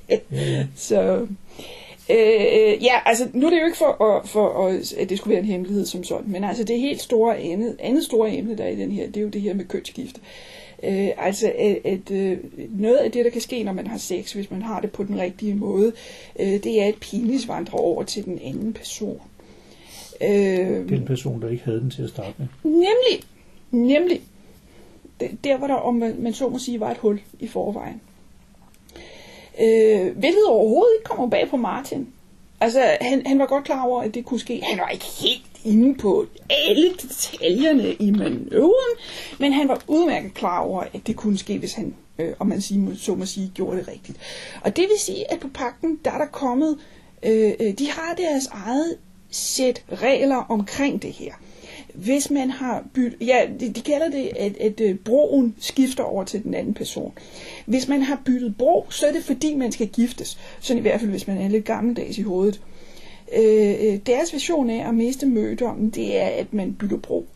[0.77, 1.27] Så
[2.11, 5.33] øh, ja, altså nu er det jo ikke for, at, for at, at det skulle
[5.33, 8.65] være en hemmelighed som sådan, men altså det helt store andet, andet store emne, der
[8.65, 10.21] er i den her, det er jo det her med kønsskifte.
[10.83, 12.39] Øh, altså at, at øh,
[12.71, 15.05] noget af det, der kan ske, når man har sex, hvis man har det på
[15.05, 15.93] den rigtige måde,
[16.41, 19.21] øh, det er, at penis vandrer over til den anden person.
[20.21, 22.47] Øh, Den person, der ikke havde den til at starte med.
[22.65, 23.25] Nemlig,
[23.71, 24.21] nemlig,
[25.45, 28.01] der hvor der, om man, man så må sige, var et hul i forvejen.
[29.61, 32.09] Øh, hvilket overhovedet ikke kommer bag på Martin.
[32.61, 34.63] Altså, han, han var godt klar over, at det kunne ske.
[34.65, 36.27] Han var ikke helt inde på
[36.69, 38.97] alle detaljerne i manøvren,
[39.39, 42.61] men han var udmærket klar over, at det kunne ske, hvis han, øh, om man
[42.61, 44.19] sige, så må sige, gjorde det rigtigt.
[44.61, 46.79] Og det vil sige, at på pakken, der er der kommet,
[47.23, 48.97] øh, øh, de har deres eget
[49.31, 51.33] sæt regler omkring det her.
[51.95, 56.25] Hvis man har byttet, ja, de, de kalder det, at, at øh, broen skifter over
[56.25, 57.13] til den anden person.
[57.67, 60.39] Hvis man har byttet bro, så er det fordi, man skal giftes.
[60.61, 62.61] Sådan i hvert fald, hvis man er lidt gammeldags i hovedet.
[63.37, 67.27] Øh, øh deres version af at miste mødommen, det er, at man bytter bro.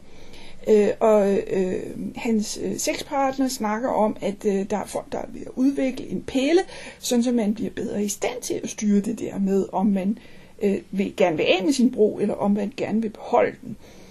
[0.69, 1.81] Øh, og øh,
[2.17, 6.07] hans øh, sexpartner snakker om, at øh, der er folk, der er ved at udvikle
[6.07, 6.61] en pæle,
[6.99, 10.19] sådan så man bliver bedre i stand til at styre det der med, om man
[10.63, 13.77] øh, vil, gerne vil af med sin bro, eller om man gerne vil beholde den.
[13.81, 14.04] Øh,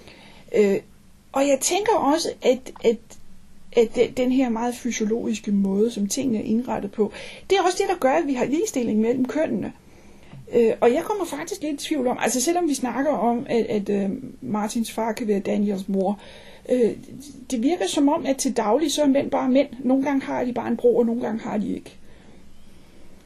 [1.31, 2.97] og jeg tænker også, at, at,
[3.77, 7.11] at de- den her meget fysiologiske måde, som tingene er indrettet på,
[7.49, 9.73] det er også det, der gør, at vi har ligestilling mellem kønnene.
[10.55, 13.65] Øh, og jeg kommer faktisk lidt i tvivl om, altså selvom vi snakker om, at,
[13.65, 14.09] at øh,
[14.41, 16.19] Martins far kan være Daniels mor,
[16.71, 16.91] øh,
[17.51, 19.67] det virker som om, at til daglig så er mænd bare mænd.
[19.79, 21.97] Nogle gange har de bare en bro, og nogle gange har de ikke.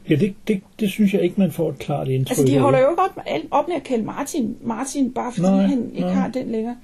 [0.09, 2.79] Ja, det, det, det synes jeg ikke, man får et klart indtryk Altså de holder
[2.79, 3.17] jo ikke op,
[3.51, 6.13] op med at kalde Martin Martin, bare fordi Nej, han ikke nej.
[6.13, 6.77] har den længere.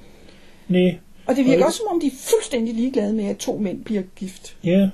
[0.74, 3.58] Nej, Og det virker Og- også som om, de er fuldstændig ligeglade med, at to
[3.58, 4.58] mænd bliver gift.
[4.64, 4.90] ja.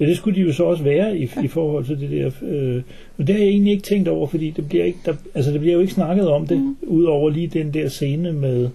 [0.00, 2.30] Ja, det skulle de jo så også være i, i forhold til det der.
[2.42, 2.82] Øh,
[3.16, 5.60] men det har jeg egentlig ikke tænkt over, fordi det bliver, ikke, der, altså, det
[5.60, 6.76] bliver jo ikke snakket om det, mm.
[6.82, 8.68] udover lige den der scene med,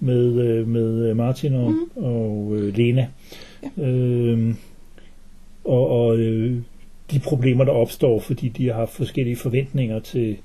[0.00, 2.04] med, øh, med Martin og, mm.
[2.04, 3.06] og øh, Lena.
[3.78, 3.82] Ja.
[3.86, 4.54] Øh,
[5.64, 6.56] og og øh,
[7.10, 10.36] de problemer, der opstår, fordi de har haft forskellige forventninger til,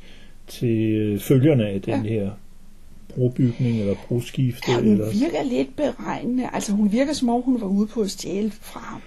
[0.48, 2.10] til øh, følgerne af den Ja.
[2.10, 2.30] her
[3.16, 4.72] brobygning eller broskifte.
[4.72, 6.44] Ja, hun eller, virker lidt beregnende.
[6.54, 9.02] Altså hun virker som om, hun var ude på at stjæle fra ham.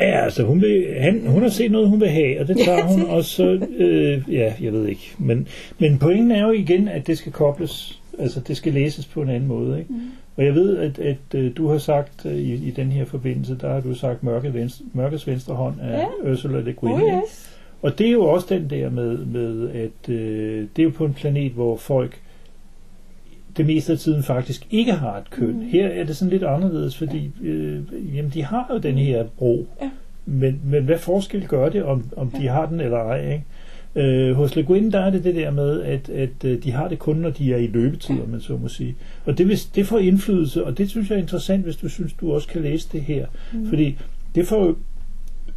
[0.00, 2.86] Ja, altså hun, vil, han, hun har set noget, hun vil have, og det tager
[2.86, 5.14] hun, og så, øh, ja, jeg ved ikke.
[5.18, 9.22] Men, men pointen er jo igen, at det skal kobles, altså det skal læses på
[9.22, 9.92] en anden måde, ikke?
[9.92, 10.00] Mm.
[10.36, 13.58] Og jeg ved, at, at øh, du har sagt øh, i, i den her forbindelse,
[13.60, 16.30] der har du sagt mørke venstre, mørkets venstre hånd af Ja.
[16.30, 16.92] Ursula Le Guin.
[16.92, 17.50] Oh, yes.
[17.82, 21.04] Og det er jo også den der med, med at øh, det er jo på
[21.04, 22.20] en planet, hvor folk
[23.56, 25.52] det meste af tiden faktisk ikke har et køn.
[25.52, 25.60] Mm.
[25.70, 27.80] Her er det sådan lidt anderledes, fordi øh,
[28.16, 29.66] jamen, de har jo den her bro.
[29.82, 29.90] Ja.
[30.26, 33.32] Men, men hvad forskel gør det, om, om de har den eller ej?
[33.32, 33.44] Ikke?
[33.94, 36.88] Øh, hos Le Guin, der er det det der med, at, at øh, de har
[36.88, 38.94] det kun, når de er i løbetid, om man så må sige.
[39.24, 42.12] Og det, vil- det får indflydelse, og det synes jeg er interessant, hvis du synes,
[42.12, 43.26] du også kan læse det her.
[43.52, 43.68] Mm.
[43.68, 43.96] Fordi
[44.34, 44.76] det får jo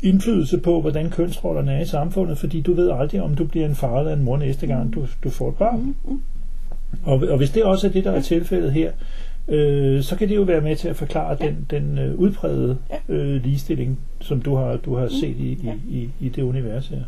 [0.04, 3.76] indflydelse på, hvordan kønsrollerne er i samfundet, fordi du ved aldrig, om du bliver en
[3.76, 5.95] far eller en mor næste gang, du, du får et barn.
[7.04, 8.92] Og, og hvis det også er det, der er tilfældet her,
[9.48, 12.78] øh, så kan det jo være med til at forklare den, den øh, udprægede
[13.10, 17.02] øh, ligestilling, som du har, du har set i, i, i, i det univers her.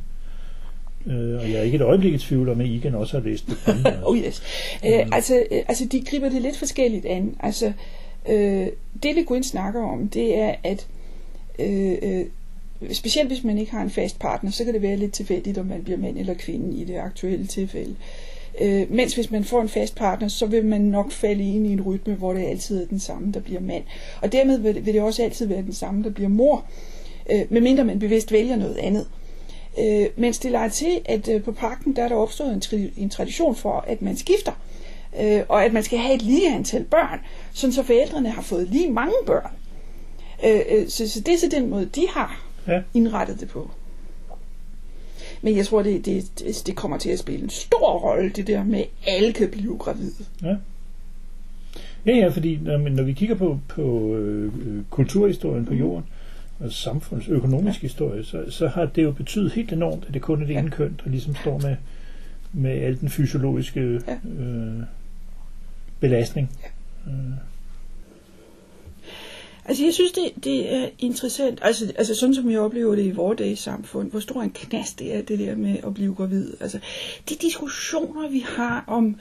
[1.08, 3.48] Øh, og jeg er ikke et øjeblik i tvivl om, at Igen også har læst
[3.48, 3.58] det.
[4.06, 4.44] Oh yes.
[4.86, 7.36] Øh, altså, øh, altså, de griber det lidt forskelligt an.
[7.40, 7.72] Altså,
[8.30, 8.68] øh,
[9.04, 10.88] det, Le Guin snakker om, det er, at
[11.60, 12.26] øh, øh,
[12.92, 15.66] specielt hvis man ikke har en fast partner, så kan det være lidt tilfældigt, om
[15.66, 17.92] man bliver mand eller kvinde i det aktuelle tilfælde.
[17.92, 18.41] Øh,
[18.90, 21.82] mens hvis man får en fast partner, så vil man nok falde ind i en
[21.82, 23.84] rytme, hvor det altid er den samme, der bliver mand.
[24.22, 26.66] Og dermed vil det, vil det også altid være den samme, der bliver mor,
[27.32, 29.08] øh, medmindre man bevidst vælger noget andet.
[29.80, 33.02] Øh, mens det lader til, at øh, på parken der er der opstået en, tri-
[33.02, 34.52] en tradition for, at man skifter,
[35.22, 37.20] øh, og at man skal have et lige antal børn,
[37.54, 39.52] sådan så forældrene har fået lige mange børn.
[40.46, 42.82] Øh, øh, så, så det er så den måde, de har Ja.
[42.94, 43.70] indrettet det på.
[45.42, 48.48] Men jeg tror, det, det, det, det kommer til at spille en stor rolle, det
[48.48, 50.12] der med, at alle kan blive gravide.
[50.44, 50.56] Ja.
[52.06, 54.52] Ja, ja, fordi når, når vi kigger på, på øh,
[54.90, 56.06] kulturhistorien på jorden,
[56.60, 60.46] og samfundsøkonomisk historie, så, så har det jo betydet helt enormt, at det kun er
[60.48, 60.60] det Ja.
[60.60, 61.76] ene køn, der ligesom står med,
[62.54, 64.42] med al den fysiologiske Ja.
[64.44, 64.84] øh,
[66.00, 66.50] belastning.
[67.08, 67.14] Øh,
[69.72, 73.12] Altså, jeg synes, det, det er interessant, altså, altså sådan som jeg oplever det i
[73.12, 76.54] vores dages samfund, hvor stor en knast det er, det der med at blive gravid.
[76.60, 76.80] Altså,
[77.30, 79.16] de diskussioner, vi har om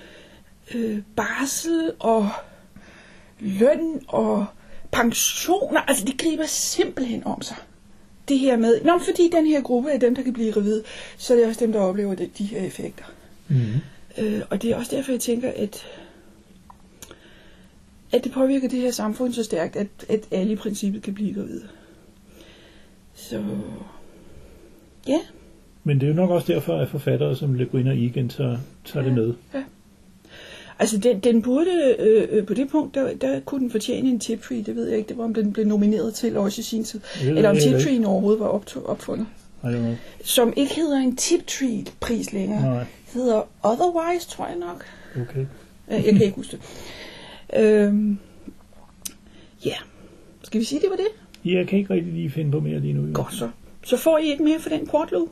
[0.75, 2.29] øh, barsel og
[3.41, 4.47] løn og
[4.91, 7.57] pensioner, altså, det griber simpelthen om sig.
[8.29, 10.83] Det her med, nå, fordi den her gruppe er dem, der kan blive gravid,
[11.19, 13.05] så er det også dem, der oplever det, de her effekter.
[13.49, 13.65] mm.
[14.19, 15.87] Øh, og det er også derfor, jeg tænker, at,
[18.13, 21.35] at det påvirker det her samfund så stærkt, at, at alle i princippet kan blive
[21.35, 21.63] gravide.
[23.15, 23.43] Så
[25.09, 25.19] ja,
[25.85, 28.59] Men det er jo nok også derfor, at forfattere som Le Guin og Igen tager,
[28.85, 29.35] tager det med.
[30.79, 34.21] altså den, den burde øh, øh, på det punkt, der, der kunne den fortjene en
[34.21, 36.85] tiptree, det ved jeg ikke, det var om den blev nomineret til også i sin
[36.85, 39.27] tid, ved eller om tiptreen overhovedet var opto- opfundet.
[39.63, 39.95] Know.
[40.25, 42.85] Som ikke hedder en tiptree-pris længere, Nej,
[43.15, 44.85] hedder Otherwise, tror jeg nok.
[45.23, 45.41] okay.
[45.41, 45.47] Øh,
[45.89, 46.61] Jeg kan ikke huske det.
[47.57, 48.19] Øhm,
[49.65, 49.75] ja,
[50.43, 51.07] skal vi sige, det var det?
[51.45, 53.13] Jeg kan ikke rigtig lige finde på mere lige nu.
[53.13, 53.51] Godt så.
[53.83, 55.27] Så får I et mere for den portlød.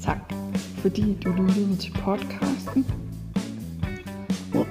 [0.00, 2.86] Tak, fordi du lyttede til podcasten.
[4.52, 4.64] På